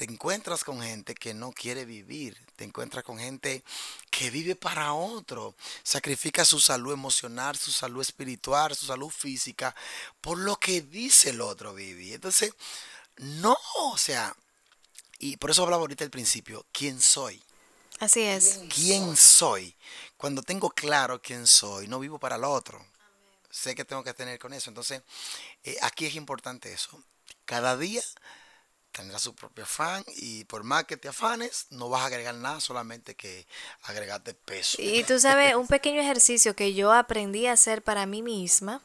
Te 0.00 0.06
encuentras 0.06 0.64
con 0.64 0.80
gente 0.80 1.14
que 1.14 1.34
no 1.34 1.52
quiere 1.52 1.84
vivir, 1.84 2.34
te 2.56 2.64
encuentras 2.64 3.04
con 3.04 3.18
gente 3.18 3.62
que 4.10 4.30
vive 4.30 4.56
para 4.56 4.94
otro, 4.94 5.54
sacrifica 5.82 6.46
su 6.46 6.58
salud 6.58 6.94
emocional, 6.94 7.54
su 7.58 7.70
salud 7.70 8.00
espiritual, 8.00 8.74
su 8.74 8.86
salud 8.86 9.10
física, 9.10 9.76
por 10.22 10.38
lo 10.38 10.56
que 10.56 10.80
dice 10.80 11.28
el 11.28 11.42
otro 11.42 11.74
vivir. 11.74 12.14
Entonces, 12.14 12.54
no, 13.18 13.54
o 13.76 13.98
sea, 13.98 14.34
y 15.18 15.36
por 15.36 15.50
eso 15.50 15.64
hablaba 15.64 15.82
ahorita 15.82 16.02
al 16.02 16.10
principio, 16.10 16.64
¿quién 16.72 16.98
soy? 16.98 17.42
Así 17.98 18.22
es. 18.22 18.60
quién 18.74 19.14
soy. 19.18 19.76
Cuando 20.16 20.40
tengo 20.40 20.70
claro 20.70 21.20
quién 21.20 21.46
soy, 21.46 21.88
no 21.88 21.98
vivo 21.98 22.18
para 22.18 22.36
el 22.36 22.44
otro. 22.44 22.82
Sé 23.50 23.74
que 23.74 23.84
tengo 23.84 24.02
que 24.02 24.14
tener 24.14 24.38
con 24.38 24.54
eso. 24.54 24.70
Entonces, 24.70 25.02
eh, 25.62 25.76
aquí 25.82 26.06
es 26.06 26.14
importante 26.14 26.72
eso. 26.72 27.04
Cada 27.44 27.76
día 27.76 28.02
tendrá 28.92 29.18
su 29.18 29.34
propio 29.34 29.64
afán 29.64 30.04
y 30.16 30.44
por 30.44 30.64
más 30.64 30.84
que 30.84 30.96
te 30.96 31.08
afanes, 31.08 31.66
no 31.70 31.88
vas 31.88 32.02
a 32.02 32.06
agregar 32.06 32.34
nada, 32.34 32.60
solamente 32.60 33.14
que 33.14 33.46
agregarte 33.84 34.34
peso. 34.34 34.76
Y 34.80 35.04
tú 35.04 35.18
sabes, 35.20 35.54
un 35.54 35.66
pequeño 35.66 36.00
ejercicio 36.00 36.54
que 36.56 36.74
yo 36.74 36.92
aprendí 36.92 37.46
a 37.46 37.52
hacer 37.52 37.82
para 37.82 38.06
mí 38.06 38.22
misma. 38.22 38.82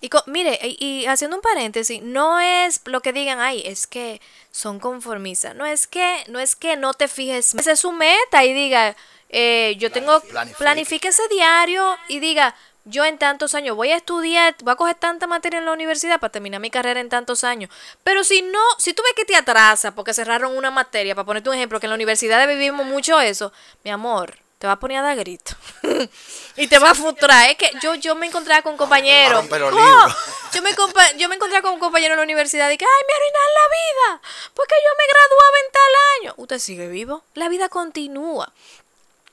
Y 0.00 0.08
co- 0.08 0.22
mire, 0.26 0.58
y, 0.62 0.76
y 1.02 1.06
haciendo 1.06 1.36
un 1.36 1.42
paréntesis, 1.42 2.00
no 2.02 2.38
es 2.40 2.80
lo 2.84 3.00
que 3.00 3.12
digan, 3.12 3.40
ay, 3.40 3.62
es 3.64 3.86
que 3.86 4.20
son 4.50 4.78
conformistas. 4.78 5.54
No 5.54 5.66
es 5.66 5.86
que, 5.86 6.24
no 6.28 6.38
es 6.38 6.54
que 6.56 6.76
no 6.76 6.94
te 6.94 7.08
fijes, 7.08 7.54
esa 7.54 7.72
es 7.72 7.80
su 7.80 7.92
meta 7.92 8.44
y 8.44 8.52
diga, 8.52 8.96
eh, 9.28 9.74
yo 9.78 9.90
tengo, 9.90 10.20
Planifique. 10.20 10.58
planifique 10.58 11.08
ese 11.08 11.26
diario 11.28 11.96
y 12.08 12.20
diga, 12.20 12.54
yo 12.86 13.04
en 13.04 13.18
tantos 13.18 13.54
años 13.54 13.76
voy 13.76 13.90
a 13.92 13.96
estudiar, 13.96 14.56
voy 14.62 14.72
a 14.72 14.76
coger 14.76 14.94
tanta 14.94 15.26
materia 15.26 15.58
en 15.58 15.64
la 15.66 15.72
universidad 15.72 16.18
para 16.18 16.32
terminar 16.32 16.60
mi 16.60 16.70
carrera 16.70 17.00
en 17.00 17.08
tantos 17.08 17.44
años. 17.44 17.70
Pero 18.02 18.24
si 18.24 18.42
no, 18.42 18.62
si 18.78 18.94
tú 18.94 19.02
ves 19.02 19.12
que 19.14 19.24
te 19.24 19.36
atrasa 19.36 19.94
porque 19.94 20.14
cerraron 20.14 20.56
una 20.56 20.70
materia, 20.70 21.14
para 21.14 21.26
ponerte 21.26 21.50
un 21.50 21.56
ejemplo, 21.56 21.78
que 21.80 21.86
en 21.86 21.90
la 21.90 21.96
universidad 21.96 22.46
vivimos 22.48 22.86
mucho 22.86 23.20
eso, 23.20 23.52
mi 23.84 23.90
amor, 23.90 24.38
te 24.58 24.66
va 24.66 24.74
a 24.74 24.78
poner 24.80 24.98
a 24.98 25.02
dar 25.02 25.16
grito. 25.16 25.52
y 26.56 26.66
te 26.68 26.78
va 26.78 26.90
a 26.90 26.94
frustrar. 26.94 27.50
Es 27.50 27.56
que 27.56 27.70
yo, 27.82 27.94
yo 27.96 28.14
me 28.14 28.26
encontraba 28.26 28.62
con 28.62 28.76
compañeros. 28.76 29.44
¡Oh! 29.74 30.08
Yo 30.54 30.62
me, 30.62 30.74
compa- 30.74 31.14
yo 31.16 31.28
me 31.28 31.34
encontraba 31.34 31.60
con 31.60 31.74
un 31.74 31.80
compañero 31.80 32.14
en 32.14 32.18
la 32.18 32.22
universidad 32.24 32.70
y 32.70 32.78
que, 32.78 32.84
ay, 32.86 33.04
me 33.06 33.12
arruinaron 33.14 33.50
la 33.54 33.68
vida. 34.16 34.22
Porque 34.54 34.74
yo 34.82 34.90
me 34.96 35.04
graduaba 35.12 35.58
en 35.66 35.72
tal 35.72 35.92
año. 36.22 36.34
Usted 36.38 36.58
sigue 36.60 36.88
vivo. 36.88 37.24
La 37.34 37.50
vida 37.50 37.68
continúa. 37.68 38.50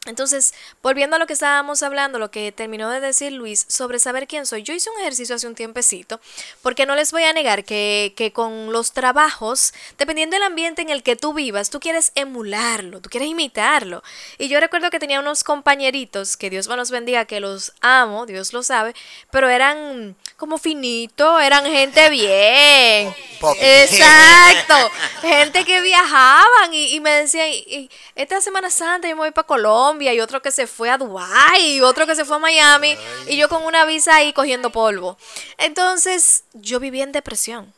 Entonces, 0.06 0.54
volviendo 0.82 1.16
a 1.16 1.20
lo 1.20 1.28
que 1.28 1.34
estábamos 1.34 1.82
hablando, 1.82 2.20
lo 2.20 2.30
que 2.30 2.52
terminó 2.52 2.89
de 2.89 3.00
decir 3.00 3.32
Luis 3.32 3.66
sobre 3.70 4.00
saber 4.00 4.28
quién 4.28 4.46
soy, 4.46 4.62
yo 4.62 4.74
hice 4.74 4.89
un 4.89 5.00
ejercicio 5.00 5.34
hace 5.34 5.48
un 5.48 5.56
tiempecito, 5.56 6.20
porque 6.62 6.86
no 6.86 6.94
les 6.96 7.13
voy 7.13 7.24
a 7.24 7.32
negar 7.32 7.63
que, 7.63 8.13
que 8.18 8.34
con 8.34 8.74
los 8.74 8.92
trabajos, 8.92 9.74
dependiendo 9.98 10.36
del 10.36 10.44
ambiente 10.44 10.82
en 10.82 10.89
el 10.89 11.04
que 11.04 11.16
tú 11.16 11.34
vivas, 11.34 11.70
tú 11.70 11.80
quieres 11.80 12.12
emularlo, 12.16 13.00
tú 13.00 13.10
quieres 13.10 13.30
imitarlo. 13.30 14.04
Y 14.38 14.50
yo 14.50 14.60
recuerdo 14.60 14.89
que 14.89 15.00
tenía 15.00 15.22
unos 15.22 15.46
compañeritos, 15.46 16.36
que 16.36 16.50
Dios 16.50 16.68
me 16.68 16.76
los 16.76 16.92
bendiga, 16.92 17.24
que 17.24 17.39
los 17.39 17.72
amo, 17.80 18.26
Dios 18.26 18.52
lo 18.52 18.62
sabe, 18.62 18.94
pero 19.32 19.48
eran 19.48 20.18
como 20.36 20.58
finito, 20.58 21.39
eran 21.39 21.63
gente 21.63 22.10
bien. 22.10 23.16
Exacto. 23.60 24.92
Gente 25.22 25.66
que 25.66 25.82
viajaban 25.82 26.74
y, 26.74 26.96
y 26.96 27.00
me 27.00 27.10
decían, 27.12 27.48
y 27.50 27.89
esta 28.16 28.42
Semana 28.42 28.70
Santa 28.70 29.08
yo 29.08 29.16
me 29.16 29.22
voy 29.22 29.32
para 29.32 29.48
Colombia 29.48 29.92
y 30.01 30.19
otro 30.19 30.41
que 30.41 30.51
se 30.51 30.67
fue 30.67 30.89
a 30.89 30.97
Dubái 30.97 31.82
otro 31.82 32.06
que 32.06 32.15
se 32.15 32.25
fue 32.25 32.38
a 32.38 32.39
Miami 32.39 32.95
y 33.27 33.38
yo 33.38 33.49
con 33.49 33.63
una 33.63 33.86
visa 33.86 34.15
ahí 34.15 34.34
cogiendo 34.34 34.71
polvo. 34.71 35.17
Entonces 35.58 36.43
yo 36.53 36.79
viví 36.79 37.01
en 37.01 37.12
depresión, 37.12 37.73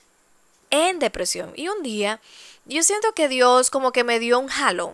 en 0.70 1.00
depresión. 1.00 1.54
Y 1.56 1.68
un 1.68 1.84
día 1.84 2.20
yo 2.66 2.82
siento 2.84 3.14
que 3.14 3.28
Dios 3.28 3.70
como 3.70 3.92
que 3.92 4.04
me 4.04 4.20
dio 4.20 4.40
un 4.40 4.48
jalón. 4.48 4.94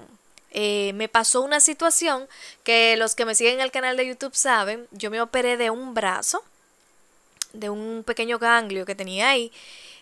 Eh, 0.54 0.92
me 0.96 1.08
pasó 1.08 1.42
una 1.42 1.62
situación 1.62 2.28
que 2.64 2.98
los 2.98 3.16
que 3.16 3.24
me 3.24 3.36
siguen 3.36 3.56
en 3.56 3.62
el 3.62 3.72
canal 3.72 3.96
de 3.96 4.08
YouTube 4.08 4.36
saben, 4.36 4.86
yo 4.92 5.10
me 5.10 5.22
operé 5.22 5.56
de 5.56 5.70
un 5.70 5.94
brazo 5.94 6.44
de 7.54 7.70
un 7.70 8.04
pequeño 8.06 8.38
ganglio 8.40 8.86
que 8.86 8.96
tenía 8.96 9.30
ahí 9.30 9.52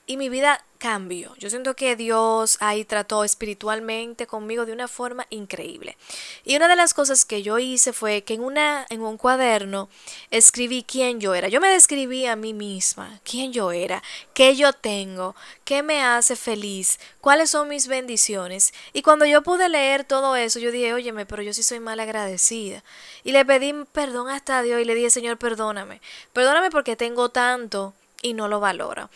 y 0.09 0.17
mi 0.17 0.27
vida 0.27 0.65
cambió. 0.79 1.35
Yo 1.35 1.51
siento 1.51 1.75
que 1.75 1.95
Dios 1.95 2.57
ahí 2.61 2.83
trató 2.83 3.23
espiritualmente 3.23 4.25
conmigo 4.25 4.65
de 4.65 4.73
una 4.73 4.87
forma 4.87 5.27
increíble. 5.29 5.97
Y 6.43 6.55
una 6.55 6.67
de 6.67 6.75
las 6.75 6.95
cosas 6.95 7.25
que 7.25 7.43
yo 7.43 7.59
hice 7.59 7.93
fue 7.93 8.23
que 8.23 8.33
en 8.33 8.41
una 8.41 8.87
en 8.89 9.01
un 9.01 9.17
cuaderno 9.17 9.87
escribí 10.31 10.81
quién 10.81 11.19
yo 11.19 11.35
era. 11.35 11.47
Yo 11.47 11.61
me 11.61 11.69
describí 11.69 12.25
a 12.25 12.35
mí 12.35 12.55
misma, 12.55 13.19
quién 13.23 13.53
yo 13.53 13.71
era, 13.71 14.01
qué 14.33 14.55
yo 14.55 14.73
tengo, 14.73 15.35
qué 15.63 15.83
me 15.83 16.01
hace 16.01 16.35
feliz, 16.35 16.99
cuáles 17.21 17.51
son 17.51 17.67
mis 17.67 17.85
bendiciones. 17.85 18.73
Y 18.93 19.03
cuando 19.03 19.25
yo 19.27 19.43
pude 19.43 19.69
leer 19.69 20.05
todo 20.05 20.35
eso, 20.35 20.57
yo 20.57 20.71
dije, 20.71 20.91
"Óyeme, 20.91 21.27
pero 21.27 21.43
yo 21.43 21.53
sí 21.53 21.61
soy 21.61 21.81
mal 21.81 21.99
agradecida." 21.99 22.83
Y 23.23 23.31
le 23.31 23.45
pedí 23.45 23.75
perdón 23.91 24.29
hasta 24.29 24.63
Dios 24.63 24.81
y 24.81 24.85
le 24.85 24.95
dije, 24.95 25.11
"Señor, 25.11 25.37
perdóname. 25.37 26.01
Perdóname 26.33 26.71
porque 26.71 26.95
tengo 26.95 27.29
tanto 27.29 27.93
y 28.21 28.33
no 28.33 28.47
lo 28.47 28.59
valora. 28.59 29.09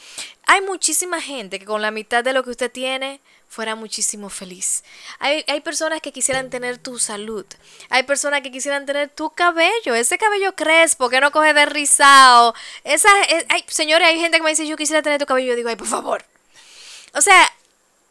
Hay 0.46 0.62
muchísima 0.62 1.22
gente 1.22 1.60
que 1.60 1.66
con 1.66 1.82
la 1.82 1.92
mitad 1.92 2.24
de 2.24 2.34
lo 2.34 2.44
que 2.44 2.52
usted 2.52 2.72
tiene 2.72 3.20
fuera 3.48 3.76
muchísimo 3.76 4.30
feliz. 4.30 4.84
Hay, 5.20 5.44
hay 5.48 5.62
personas 5.62 6.02
que 6.02 6.12
quisieran 6.12 6.50
tener 6.50 6.78
tu 6.80 6.98
salud. 7.00 7.46
Hay 7.90 8.04
personas 8.04 8.42
que 8.42 8.52
quisieran 8.52 8.86
tener 8.86 9.10
tu 9.10 9.30
cabello. 9.30 9.94
Ese 9.94 10.18
cabello 10.18 10.56
crespo 10.56 11.10
que 11.10 11.22
no 11.22 11.32
coge 11.32 11.54
de 11.54 11.66
rizado. 11.66 12.56
Esa, 12.84 13.10
es- 13.24 13.46
señores, 13.68 14.08
hay 14.08 14.20
gente 14.20 14.38
que 14.38 14.44
me 14.44 14.50
dice, 14.50 14.66
yo 14.68 14.76
quisiera 14.78 15.02
tener 15.04 15.20
tu 15.20 15.26
cabello. 15.28 15.50
Yo 15.52 15.56
digo, 15.56 15.70
ay, 15.70 15.76
por 15.76 15.88
favor. 15.88 16.26
O 17.14 17.22
sea, 17.22 17.52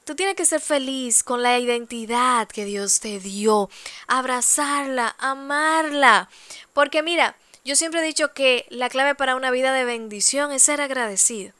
Tú 0.04 0.16
tienes 0.16 0.34
que 0.34 0.44
ser 0.46 0.60
feliz 0.60 1.22
con 1.22 1.44
la 1.44 1.60
identidad 1.60 2.48
que 2.48 2.64
Dios 2.64 2.98
te 2.98 3.20
dio, 3.20 3.70
abrazarla, 4.08 5.14
amarla. 5.20 6.28
Porque 6.72 7.02
mira, 7.04 7.36
yo 7.64 7.76
siempre 7.76 8.00
he 8.00 8.04
dicho 8.04 8.32
que 8.32 8.66
la 8.70 8.88
clave 8.88 9.14
para 9.14 9.36
una 9.36 9.50
vida 9.50 9.72
de 9.72 9.84
bendición 9.84 10.52
es 10.52 10.62
ser 10.62 10.80
agradecido. 10.80 11.52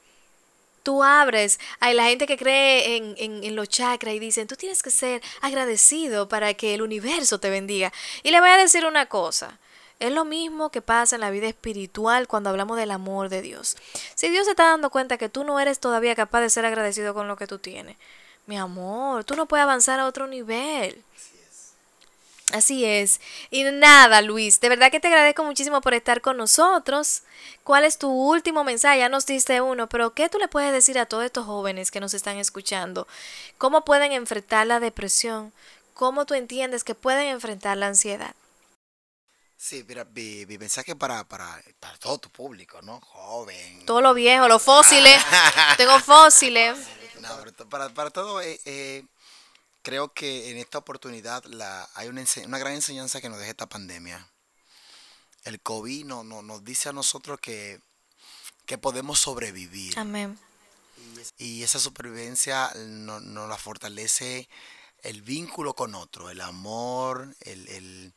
Tú 0.82 1.04
abres 1.04 1.60
a 1.78 1.92
la 1.92 2.06
gente 2.06 2.26
que 2.26 2.36
cree 2.36 2.96
en, 2.96 3.14
en, 3.18 3.44
en 3.44 3.54
los 3.54 3.68
chakras 3.68 4.14
y 4.14 4.18
dicen, 4.18 4.48
tú 4.48 4.56
tienes 4.56 4.82
que 4.82 4.90
ser 4.90 5.22
agradecido 5.40 6.28
para 6.28 6.54
que 6.54 6.74
el 6.74 6.82
universo 6.82 7.38
te 7.38 7.50
bendiga. 7.50 7.92
Y 8.24 8.32
le 8.32 8.40
voy 8.40 8.50
a 8.50 8.56
decir 8.56 8.84
una 8.84 9.06
cosa. 9.06 9.58
Es 10.00 10.10
lo 10.10 10.24
mismo 10.24 10.70
que 10.70 10.82
pasa 10.82 11.14
en 11.14 11.20
la 11.20 11.30
vida 11.30 11.46
espiritual 11.46 12.26
cuando 12.26 12.50
hablamos 12.50 12.76
del 12.76 12.90
amor 12.90 13.28
de 13.28 13.40
Dios. 13.40 13.76
Si 14.16 14.28
Dios 14.30 14.46
se 14.46 14.50
está 14.50 14.64
dando 14.64 14.90
cuenta 14.90 15.16
que 15.16 15.28
tú 15.28 15.44
no 15.44 15.60
eres 15.60 15.78
todavía 15.78 16.16
capaz 16.16 16.40
de 16.40 16.50
ser 16.50 16.66
agradecido 16.66 17.14
con 17.14 17.28
lo 17.28 17.36
que 17.36 17.46
tú 17.46 17.60
tienes, 17.60 17.96
mi 18.46 18.58
amor, 18.58 19.22
tú 19.22 19.36
no 19.36 19.46
puedes 19.46 19.62
avanzar 19.62 20.00
a 20.00 20.06
otro 20.06 20.26
nivel. 20.26 21.04
Así 22.52 22.84
es. 22.84 23.20
Y 23.50 23.64
nada, 23.64 24.20
Luis, 24.20 24.60
de 24.60 24.68
verdad 24.68 24.90
que 24.90 25.00
te 25.00 25.08
agradezco 25.08 25.42
muchísimo 25.42 25.80
por 25.80 25.94
estar 25.94 26.20
con 26.20 26.36
nosotros. 26.36 27.22
¿Cuál 27.64 27.84
es 27.84 27.98
tu 27.98 28.10
último 28.10 28.62
mensaje? 28.62 28.98
Ya 28.98 29.08
nos 29.08 29.26
diste 29.26 29.60
uno, 29.60 29.88
pero 29.88 30.12
¿qué 30.14 30.28
tú 30.28 30.38
le 30.38 30.48
puedes 30.48 30.72
decir 30.72 30.98
a 30.98 31.06
todos 31.06 31.24
estos 31.24 31.46
jóvenes 31.46 31.90
que 31.90 32.00
nos 32.00 32.14
están 32.14 32.36
escuchando? 32.36 33.08
¿Cómo 33.58 33.84
pueden 33.84 34.12
enfrentar 34.12 34.66
la 34.66 34.80
depresión? 34.80 35.52
¿Cómo 35.94 36.26
tú 36.26 36.34
entiendes 36.34 36.84
que 36.84 36.94
pueden 36.94 37.28
enfrentar 37.28 37.76
la 37.78 37.86
ansiedad? 37.86 38.34
Sí, 39.56 39.84
mira, 39.86 40.04
mi, 40.04 40.44
mi 40.46 40.58
mensaje 40.58 40.96
para, 40.96 41.22
para, 41.22 41.62
para 41.78 41.96
todo 41.98 42.18
tu 42.18 42.28
público, 42.28 42.82
¿no? 42.82 43.00
Joven. 43.00 43.86
Todo 43.86 44.00
lo 44.00 44.12
viejo, 44.12 44.48
los 44.48 44.60
fósiles. 44.60 45.22
Tengo 45.76 46.00
fósiles. 46.00 46.76
No, 47.20 47.28
para, 47.70 47.88
para 47.90 48.10
todo, 48.10 48.40
eh, 48.42 48.60
eh, 48.64 49.04
creo 49.82 50.12
que 50.12 50.50
en 50.50 50.58
esta 50.58 50.78
oportunidad 50.78 51.44
la, 51.44 51.88
hay 51.94 52.08
una, 52.08 52.24
gran 52.58 52.74
enseñanza 52.74 53.20
que 53.20 53.28
nos 53.28 53.38
deja 53.38 53.50
esta 53.50 53.68
pandemia. 53.68 54.28
El 55.44 55.60
COVID 55.60 56.06
no, 56.06 56.24
no- 56.24 56.42
nos 56.42 56.64
dice 56.64 56.88
a 56.88 56.92
nosotros 56.92 57.40
que, 57.40 57.80
que 58.64 58.78
podemos 58.78 59.18
sobrevivir. 59.18 59.98
Amén. 59.98 60.38
Y 61.36 61.62
esa 61.62 61.78
supervivencia 61.78 62.72
nos 62.76 63.22
no 63.22 63.46
la 63.46 63.56
fortalece 63.56 64.48
el 65.02 65.22
vínculo 65.22 65.74
con 65.74 65.94
otro, 65.94 66.30
el 66.30 66.40
amor, 66.40 67.34
el, 67.40 68.14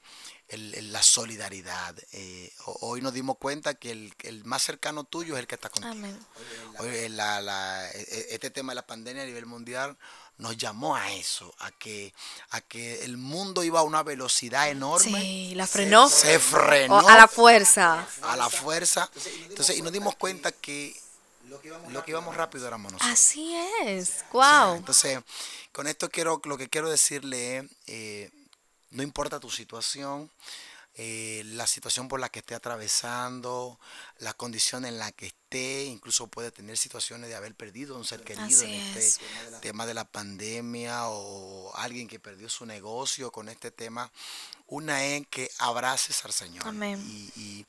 la 0.47 1.01
solidaridad. 1.01 1.95
Eh, 2.11 2.53
hoy 2.81 3.01
nos 3.01 3.13
dimos 3.13 3.37
cuenta 3.37 3.73
que 3.73 3.91
el, 3.91 4.45
más 4.45 4.61
cercano 4.63 5.03
tuyo 5.03 5.35
es 5.35 5.39
el 5.39 5.47
que 5.47 5.55
está 5.55 5.69
contigo. 5.69 6.07
Hoy, 6.79 6.89
e, 6.89 7.05
e, 7.07 8.27
este 8.29 8.51
tema 8.51 8.71
de 8.71 8.75
la 8.75 8.85
pandemia 8.85 9.23
a 9.23 9.25
nivel 9.25 9.47
mundial 9.47 9.97
nos 10.37 10.57
llamó 10.57 10.95
a 10.95 11.11
eso, 11.13 11.53
a 11.59 11.71
que, 11.71 12.13
a 12.49 12.61
que 12.61 13.03
el 13.05 13.17
mundo 13.17 13.63
iba 13.63 13.79
a 13.79 13.83
una 13.83 14.03
velocidad 14.03 14.69
enorme. 14.69 15.21
Sí, 15.21 15.53
la 15.55 15.65
frenó. 15.65 16.09
Se, 16.09 16.39
frenó. 16.39 17.07
a 17.07 17.17
la 17.17 17.27
fuerza. 17.27 18.05
A 18.21 18.35
la 18.35 18.49
fuerza. 18.49 19.09
Entonces, 19.49 19.77
y 19.77 19.81
nos 19.81 19.93
dimos 19.93 20.15
cuenta 20.15 20.51
que 20.51 20.95
lo 21.47 22.03
que 22.03 22.11
íbamos 22.11 22.35
rápido 22.35 22.67
éramos 22.67 22.91
nosotros. 22.91 23.13
Así 23.13 23.55
es. 23.83 24.25
Wow. 24.31 24.75
entonces, 24.75 25.19
con 25.71 25.87
esto 25.87 26.09
quiero, 26.09 26.41
lo 26.43 26.57
que 26.57 26.69
quiero 26.69 26.89
decirle, 26.89 27.69
eh, 27.87 28.29
no 28.91 29.03
importa 29.03 29.39
tu 29.39 29.49
situación, 29.49 30.29
eh, 30.97 31.43
la 31.47 31.67
situación 31.67 32.07
por 32.07 32.21
la 32.21 32.29
que 32.29 32.39
esté 32.39 32.55
atravesando, 32.55 33.77
la 34.19 34.33
condición 34.33 34.85
en 34.85 34.97
la 34.97 35.11
que 35.11 35.25
esté, 35.27 35.83
incluso 35.83 36.27
puede 36.27 36.51
tener 36.51 36.77
situaciones 36.77 37.29
de 37.29 37.35
haber 37.35 37.53
perdido 37.53 37.97
un 37.97 38.05
ser 38.05 38.23
querido 38.23 38.63
en 38.63 38.71
este 38.71 39.21
tema 39.61 39.85
de 39.85 39.93
la 39.93 40.05
pandemia 40.05 41.09
o 41.09 41.75
alguien 41.75 42.07
que 42.07 42.21
perdió 42.21 42.47
su 42.47 42.65
negocio 42.65 43.29
con 43.29 43.49
este 43.49 43.71
tema. 43.71 44.09
Una 44.67 45.03
es 45.03 45.27
que 45.27 45.51
abraces 45.59 46.23
al 46.23 46.31
Señor. 46.31 46.73
Y, 47.05 47.65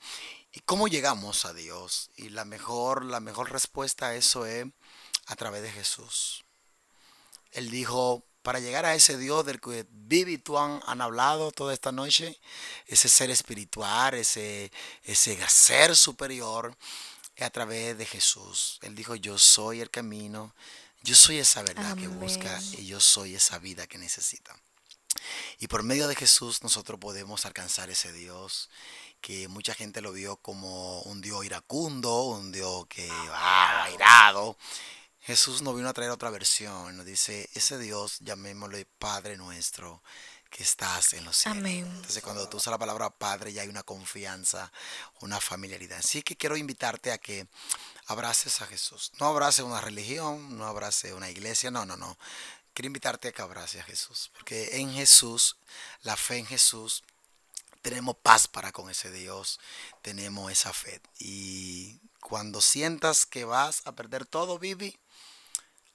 y, 0.53 0.61
cómo 0.65 0.87
llegamos 0.87 1.45
a 1.47 1.53
Dios. 1.53 2.11
Y 2.17 2.29
la 2.29 2.45
mejor, 2.45 3.05
la 3.05 3.19
mejor 3.19 3.51
respuesta 3.51 4.07
a 4.07 4.15
eso 4.15 4.47
es 4.47 4.67
a 5.27 5.35
través 5.35 5.63
de 5.63 5.73
Jesús. 5.73 6.45
Él 7.51 7.71
dijo, 7.71 8.25
para 8.47 8.61
llegar 8.61 8.85
a 8.85 8.95
ese 8.95 9.19
Dios 9.19 9.45
del 9.45 9.61
que 9.61 9.87
Vivi 9.91 10.35
y 10.35 10.39
tú 10.39 10.57
han, 10.57 10.81
hablado 11.01 11.51
toda 11.51 11.75
esta 11.75 11.91
noche, 11.91 12.39
ese 12.87 13.09
ser 13.09 13.29
espiritual, 13.29 14.15
ese, 14.15 14.71
ese 15.03 15.37
ser 15.49 15.97
superior, 15.97 16.77
a 17.41 17.51
través 17.51 17.99
de 17.99 18.07
Jesús. 18.07 18.79
Él 18.83 18.95
dijo, 18.95 19.17
yo 19.17 19.37
soy 19.37 19.81
el 19.81 19.91
camino, 19.91 20.55
yo 21.03 21.17
soy 21.17 21.39
esa 21.39 21.63
verdad 21.63 21.97
que 21.97 22.07
busca 22.07 22.57
y 22.79 22.87
yo 22.87 23.01
soy 23.01 23.35
esa 23.35 23.59
vida 23.59 23.89
que 23.89 23.99
necesita. 23.99 24.57
Y 25.59 25.67
por 25.67 25.83
medio 25.83 26.07
de 26.07 26.15
Jesús 26.15 26.63
nosotros 26.63 27.01
podemos 27.01 27.47
alcanzar 27.47 27.91
ese 27.91 28.13
Dios 28.13 28.71
que 29.21 29.49
mucha 29.49 29.75
gente 29.75 30.01
lo 30.03 30.13
vio 30.13 30.37
como 30.37 31.01
un 31.03 31.21
Dios 31.21 31.45
iracundo, 31.45 32.27
un 32.27 32.53
Dios 32.53 32.87
que 32.87 33.09
va 33.09 33.83
ah, 33.83 33.91
irado, 33.91 34.57
Jesús 35.27 35.61
nos 35.61 35.75
vino 35.75 35.89
a 35.89 35.93
traer 35.93 36.13
otra 36.13 36.31
versión. 36.31 36.97
Nos 36.97 37.05
dice, 37.05 37.51
ese 37.55 37.79
Dios, 37.79 38.19
llamémosle 38.21 38.87
Padre 39.01 39.37
nuestro, 39.37 40.01
que 40.51 40.63
estás 40.63 41.15
en 41.15 41.25
los 41.25 41.37
cielos. 41.37 41.59
Amén. 41.59 41.85
Entonces, 41.97 42.23
cuando 42.23 42.49
tú 42.49 42.59
usas 42.59 42.71
la 42.71 42.79
palabra 42.79 43.11
Padre, 43.11 43.53
ya 43.53 43.63
hay 43.63 43.69
una 43.69 43.83
confianza, 43.83 44.71
una 45.21 45.41
familiaridad. 45.41 45.99
Así 45.99 46.23
que 46.23 46.37
quiero 46.37 46.57
invitarte 46.57 47.11
a 47.11 47.19
que 47.19 47.49
abraces 48.07 48.61
a 48.61 48.67
Jesús. 48.69 49.11
No 49.19 49.27
abraces 49.27 49.65
una 49.65 49.81
religión, 49.81 50.57
no 50.57 50.65
abraces 50.65 51.13
una 51.13 51.29
iglesia, 51.29 51.73
no, 51.73 51.85
no, 51.85 51.97
no. 51.97 52.17
Quiero 52.73 52.87
invitarte 52.87 53.27
a 53.27 53.33
que 53.33 53.43
abraces 53.43 53.81
a 53.81 53.85
Jesús. 53.85 54.31
Porque 54.33 54.79
en 54.79 54.93
Jesús, 54.93 55.57
la 56.03 56.17
fe 56.17 56.39
en 56.39 56.47
Jesús, 56.47 57.03
tenemos 57.83 58.17
paz 58.17 58.47
para 58.47 58.71
con 58.71 58.91
ese 58.91 59.11
Dios, 59.11 59.59
tenemos 60.03 60.53
esa 60.53 60.73
fe. 60.73 61.01
Y 61.19 61.99
cuando 62.21 62.61
sientas 62.61 63.27
que 63.27 63.45
vas 63.45 63.83
a 63.87 63.93
perder 63.93 64.25
todo, 64.25 64.61
Vivi, 64.61 64.97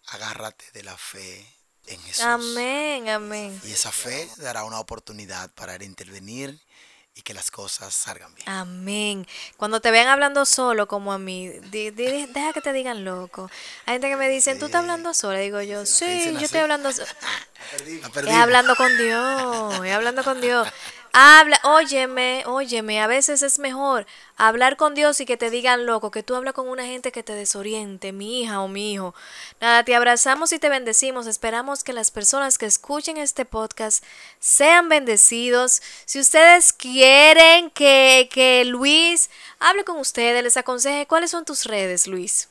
agárrate 0.07 0.65
de 0.73 0.83
la 0.83 0.97
fe 0.97 1.45
en 1.87 2.01
Jesús. 2.01 2.23
Amén, 2.23 3.09
amén. 3.09 3.59
Y 3.63 3.71
esa 3.71 3.91
fe 3.91 4.29
dará 4.37 4.63
una 4.63 4.79
oportunidad 4.79 5.51
para 5.51 5.81
intervenir 5.83 6.59
y 7.13 7.21
que 7.23 7.33
las 7.33 7.51
cosas 7.51 7.93
salgan 7.93 8.33
bien. 8.35 8.47
Amén. 8.47 9.27
Cuando 9.57 9.81
te 9.81 9.91
vean 9.91 10.07
hablando 10.07 10.45
solo 10.45 10.87
como 10.87 11.11
a 11.11 11.17
mí, 11.17 11.49
deja 11.49 12.53
que 12.53 12.61
te 12.61 12.71
digan 12.71 13.03
loco. 13.03 13.49
Hay 13.85 13.95
gente 13.95 14.09
que 14.09 14.15
me 14.15 14.29
dicen, 14.29 14.59
¿tú 14.59 14.67
estás 14.67 14.81
hablando 14.81 15.13
sola? 15.13 15.39
Digo 15.39 15.61
yo, 15.61 15.85
sí, 15.85 16.33
yo 16.33 16.39
estoy 16.39 16.61
hablando 16.61 16.91
sola. 16.91 17.09
Es 18.27 18.35
hablando 18.35 18.75
con 18.75 18.97
Dios, 18.97 19.85
es 19.85 19.93
hablando 19.93 20.23
con 20.23 20.41
Dios. 20.41 20.67
Habla, 21.13 21.59
óyeme, 21.63 22.43
óyeme, 22.45 23.01
a 23.01 23.07
veces 23.07 23.41
es 23.41 23.59
mejor 23.59 24.05
hablar 24.37 24.77
con 24.77 24.95
Dios 24.95 25.19
y 25.19 25.25
que 25.25 25.35
te 25.35 25.49
digan 25.49 25.85
loco, 25.85 26.09
que 26.09 26.23
tú 26.23 26.35
hablas 26.35 26.53
con 26.53 26.69
una 26.69 26.85
gente 26.85 27.11
que 27.11 27.21
te 27.21 27.33
desoriente, 27.35 28.13
mi 28.13 28.41
hija 28.41 28.61
o 28.61 28.69
mi 28.69 28.93
hijo. 28.93 29.13
Nada, 29.59 29.83
te 29.83 29.93
abrazamos 29.93 30.53
y 30.53 30.59
te 30.59 30.69
bendecimos. 30.69 31.27
Esperamos 31.27 31.83
que 31.83 31.91
las 31.91 32.11
personas 32.11 32.57
que 32.57 32.65
escuchen 32.65 33.17
este 33.17 33.43
podcast 33.43 34.05
sean 34.39 34.87
bendecidos. 34.87 35.81
Si 36.05 36.17
ustedes 36.17 36.71
quieren 36.71 37.71
que, 37.71 38.29
que 38.31 38.63
Luis 38.63 39.29
hable 39.59 39.83
con 39.83 39.97
ustedes, 39.97 40.41
les 40.41 40.55
aconseje, 40.55 41.07
¿cuáles 41.07 41.31
son 41.31 41.43
tus 41.43 41.65
redes, 41.65 42.07
Luis? 42.07 42.47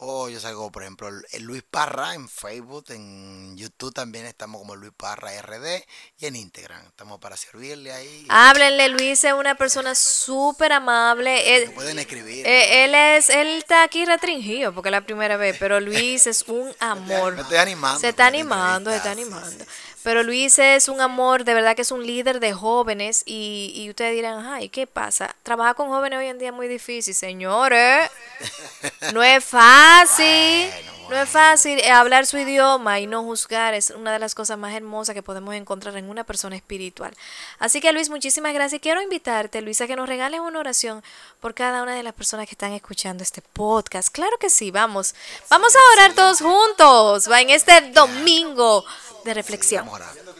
O 0.00 0.28
yo 0.28 0.38
salgo, 0.38 0.70
por 0.70 0.84
ejemplo, 0.84 1.08
el 1.08 1.42
Luis 1.42 1.64
Parra 1.68 2.14
en 2.14 2.28
Facebook, 2.28 2.84
en 2.90 3.56
YouTube 3.56 3.92
también 3.92 4.26
estamos 4.26 4.60
como 4.60 4.76
Luis 4.76 4.92
Parra 4.96 5.30
RD 5.42 5.82
y 6.18 6.26
en 6.26 6.36
Instagram. 6.36 6.86
Estamos 6.86 7.18
para 7.18 7.36
servirle 7.36 7.90
ahí. 7.90 8.24
Háblenle, 8.28 8.90
Luis 8.90 9.24
es 9.24 9.32
una 9.32 9.56
persona 9.56 9.96
súper 9.96 10.72
amable. 10.72 11.68
pueden 11.74 11.98
escribir. 11.98 12.46
Eh, 12.46 12.84
él 12.84 12.94
es, 12.94 13.28
él 13.28 13.48
está 13.58 13.82
aquí 13.82 14.04
restringido 14.04 14.72
porque 14.72 14.90
es 14.90 14.92
la 14.92 15.04
primera 15.04 15.36
vez, 15.36 15.56
pero 15.60 15.80
Luis 15.80 16.28
es 16.28 16.42
un 16.42 16.72
amor. 16.78 17.34
Me 17.34 17.42
estoy 17.42 17.56
animando. 17.56 17.98
Se 17.98 18.10
está 18.10 18.28
animando, 18.28 18.90
se 18.90 18.98
está 18.98 19.10
animando. 19.10 19.64
Pero 20.08 20.22
Luis 20.22 20.58
es 20.58 20.88
un 20.88 21.02
amor, 21.02 21.44
de 21.44 21.52
verdad 21.52 21.76
que 21.76 21.82
es 21.82 21.92
un 21.92 22.06
líder 22.06 22.40
de 22.40 22.54
jóvenes 22.54 23.22
y, 23.26 23.74
y 23.74 23.90
ustedes 23.90 24.14
dirán, 24.14 24.42
ay, 24.46 24.70
¿qué 24.70 24.86
pasa? 24.86 25.36
Trabajar 25.42 25.74
con 25.74 25.88
jóvenes 25.88 26.18
hoy 26.18 26.28
en 26.28 26.38
día 26.38 26.48
es 26.48 26.54
muy 26.54 26.66
difícil, 26.66 27.14
señores. 27.14 28.10
No 29.12 29.22
es 29.22 29.44
fácil. 29.44 30.70
No 31.08 31.16
es 31.16 31.28
fácil 31.28 31.78
eh, 31.78 31.90
hablar 31.90 32.26
su 32.26 32.36
idioma 32.36 33.00
y 33.00 33.06
no 33.06 33.22
juzgar. 33.22 33.74
Es 33.74 33.90
una 33.90 34.12
de 34.12 34.18
las 34.18 34.34
cosas 34.34 34.58
más 34.58 34.74
hermosas 34.74 35.14
que 35.14 35.22
podemos 35.22 35.54
encontrar 35.54 35.96
en 35.96 36.10
una 36.10 36.24
persona 36.24 36.56
espiritual. 36.56 37.16
Así 37.58 37.80
que 37.80 37.92
Luis, 37.92 38.10
muchísimas 38.10 38.52
gracias. 38.52 38.82
Quiero 38.82 39.00
invitarte, 39.00 39.62
Luis, 39.62 39.80
a 39.80 39.86
que 39.86 39.96
nos 39.96 40.08
regales 40.08 40.40
una 40.40 40.58
oración 40.58 41.02
por 41.40 41.54
cada 41.54 41.82
una 41.82 41.94
de 41.94 42.02
las 42.02 42.12
personas 42.12 42.46
que 42.46 42.52
están 42.52 42.72
escuchando 42.72 43.22
este 43.22 43.40
podcast. 43.40 44.10
Claro 44.10 44.36
que 44.38 44.50
sí, 44.50 44.70
vamos. 44.70 45.14
Vamos 45.48 45.74
a 45.74 45.78
orar 45.94 46.14
todos 46.14 46.40
juntos. 46.40 47.30
Va 47.30 47.40
en 47.40 47.50
este 47.50 47.90
domingo 47.92 48.84
de 49.24 49.34
reflexión. 49.34 49.88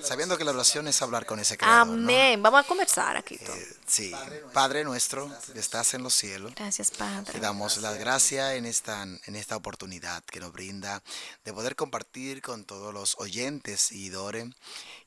Sabiendo 0.02 0.36
que 0.36 0.44
la 0.44 0.52
oración 0.52 0.86
es 0.88 1.00
hablar 1.02 1.24
con 1.26 1.40
ese 1.40 1.56
creador. 1.56 1.80
Amén. 1.80 2.42
Vamos 2.42 2.60
a 2.60 2.64
conversar 2.64 3.16
aquí. 3.16 3.36
Eh, 3.36 3.77
sí, 3.88 4.12
Padre 4.52 4.84
nuestro 4.84 5.30
que 5.52 5.58
estás 5.58 5.94
en 5.94 6.02
los 6.02 6.14
cielos. 6.14 6.54
Gracias, 6.54 6.90
Padre. 6.90 7.32
Te 7.32 7.40
damos 7.40 7.78
las 7.78 7.98
gracias 7.98 8.54
en 8.54 8.66
esta, 8.66 9.02
en 9.02 9.36
esta 9.36 9.56
oportunidad 9.56 10.22
que 10.24 10.40
nos 10.40 10.52
brinda 10.52 11.02
de 11.44 11.52
poder 11.52 11.74
compartir 11.74 12.42
con 12.42 12.64
todos 12.64 12.94
los 12.94 13.16
oyentes 13.18 13.90
y 13.92 14.10
Dore. 14.10 14.50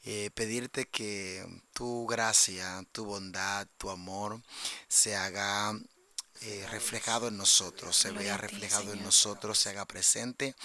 Eh, 0.04 0.32
pedirte 0.34 0.88
que 0.88 1.46
tu 1.74 2.08
gracia, 2.08 2.84
tu 2.92 3.06
bondad, 3.06 3.68
tu 3.78 3.90
amor 3.92 4.42
se 4.88 5.16
haga 5.16 5.74
eh, 6.44 6.66
reflejado 6.72 7.28
en 7.28 7.38
nosotros, 7.38 7.96
se 7.96 8.10
vea 8.10 8.36
reflejado 8.36 8.94
en 8.94 9.04
nosotros, 9.04 9.60
se 9.60 9.70
haga 9.70 9.86
presente 9.86 10.56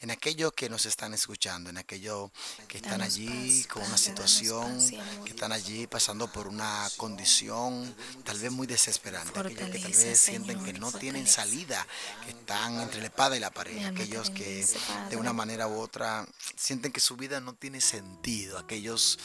en 0.00 0.10
aquellos 0.10 0.54
que 0.54 0.70
nos 0.70 0.86
están 0.86 1.12
escuchando, 1.12 1.68
en 1.68 1.76
aquellos 1.76 2.30
que 2.66 2.78
están 2.78 3.02
allí 3.02 3.62
con 3.64 3.82
una 3.82 3.98
situación, 3.98 4.78
que 5.26 5.32
están 5.32 5.52
allí 5.52 5.86
pasando 5.86 6.32
por 6.32 6.48
una 6.48 6.88
condición 6.96 7.94
tal 8.24 8.38
vez 8.38 8.50
muy 8.50 8.66
desesperante, 8.66 9.38
aquellos 9.38 9.70
que 9.70 9.78
tal 9.78 9.92
vez 9.92 10.18
sienten 10.18 10.64
que 10.64 10.72
no 10.72 10.90
tienen 10.90 11.26
salida, 11.26 11.86
que 12.24 12.30
están 12.30 12.80
entre 12.80 13.00
la 13.00 13.08
espada 13.08 13.36
y 13.36 13.40
la 13.40 13.50
pared, 13.50 13.84
aquellos 13.84 14.30
que 14.30 14.66
de 15.10 15.16
una 15.16 15.34
manera 15.34 15.68
u 15.68 15.78
otra 15.78 16.26
sienten 16.56 16.92
que 16.92 17.00
su 17.00 17.14
vida 17.14 17.40
no 17.40 17.52
tiene 17.52 17.82
sentido, 17.82 18.56
aquellos 18.56 19.18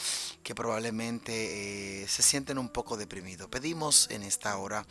que 0.43 0.55
probablemente 0.55 2.01
eh, 2.03 2.07
se 2.09 2.21
sienten 2.21 2.57
un 2.57 2.67
poco 2.67 2.97
deprimidos. 2.97 3.47
Pedimos 3.47 4.09
en 4.09 4.23
esta 4.23 4.57
hora 4.57 4.85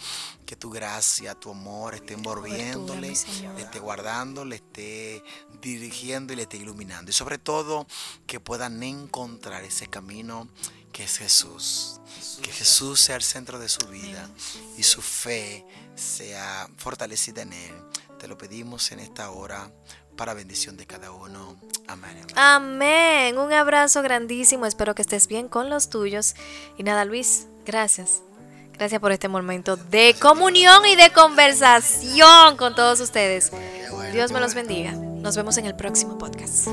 que 0.46 0.56
tu 0.56 0.70
gracia 0.70 1.09
a 1.28 1.34
tu 1.34 1.50
amor 1.50 1.94
esté 1.94 2.14
envolviéndole, 2.14 3.08
le 3.56 3.62
esté 3.62 3.78
guardando, 3.78 4.44
le 4.44 4.56
esté 4.56 5.22
dirigiendo 5.60 6.32
y 6.32 6.36
le 6.36 6.42
esté 6.42 6.56
iluminando. 6.56 7.10
Y 7.10 7.14
sobre 7.14 7.38
todo 7.38 7.86
que 8.26 8.40
puedan 8.40 8.82
encontrar 8.82 9.64
ese 9.64 9.86
camino 9.86 10.48
que 10.92 11.04
es 11.04 11.18
Jesús. 11.18 12.00
Que 12.42 12.52
Jesús 12.52 13.00
sea 13.00 13.16
el 13.16 13.22
centro 13.22 13.58
de 13.58 13.68
su 13.68 13.86
vida 13.88 14.28
y 14.76 14.82
su 14.82 15.02
fe 15.02 15.64
sea 15.94 16.68
fortalecida 16.76 17.42
en 17.42 17.52
Él. 17.52 17.74
Te 18.18 18.28
lo 18.28 18.36
pedimos 18.36 18.90
en 18.92 19.00
esta 19.00 19.30
hora 19.30 19.70
para 20.16 20.34
bendición 20.34 20.76
de 20.76 20.86
cada 20.86 21.12
uno. 21.12 21.56
Amén. 21.86 22.26
Amén. 22.36 23.38
Un 23.38 23.52
abrazo 23.52 24.02
grandísimo. 24.02 24.66
Espero 24.66 24.94
que 24.94 25.02
estés 25.02 25.26
bien 25.26 25.48
con 25.48 25.70
los 25.70 25.88
tuyos. 25.88 26.34
Y 26.76 26.82
nada, 26.82 27.04
Luis, 27.04 27.46
gracias. 27.64 28.22
Gracias 28.80 28.98
por 28.98 29.12
este 29.12 29.28
momento 29.28 29.76
de 29.76 30.16
comunión 30.18 30.86
y 30.86 30.96
de 30.96 31.12
conversación 31.12 32.56
con 32.56 32.74
todos 32.74 32.98
ustedes. 33.00 33.52
Dios 34.14 34.32
me 34.32 34.40
los 34.40 34.54
bendiga. 34.54 34.92
Nos 34.92 35.36
vemos 35.36 35.58
en 35.58 35.66
el 35.66 35.76
próximo 35.76 36.16
podcast. 36.16 36.66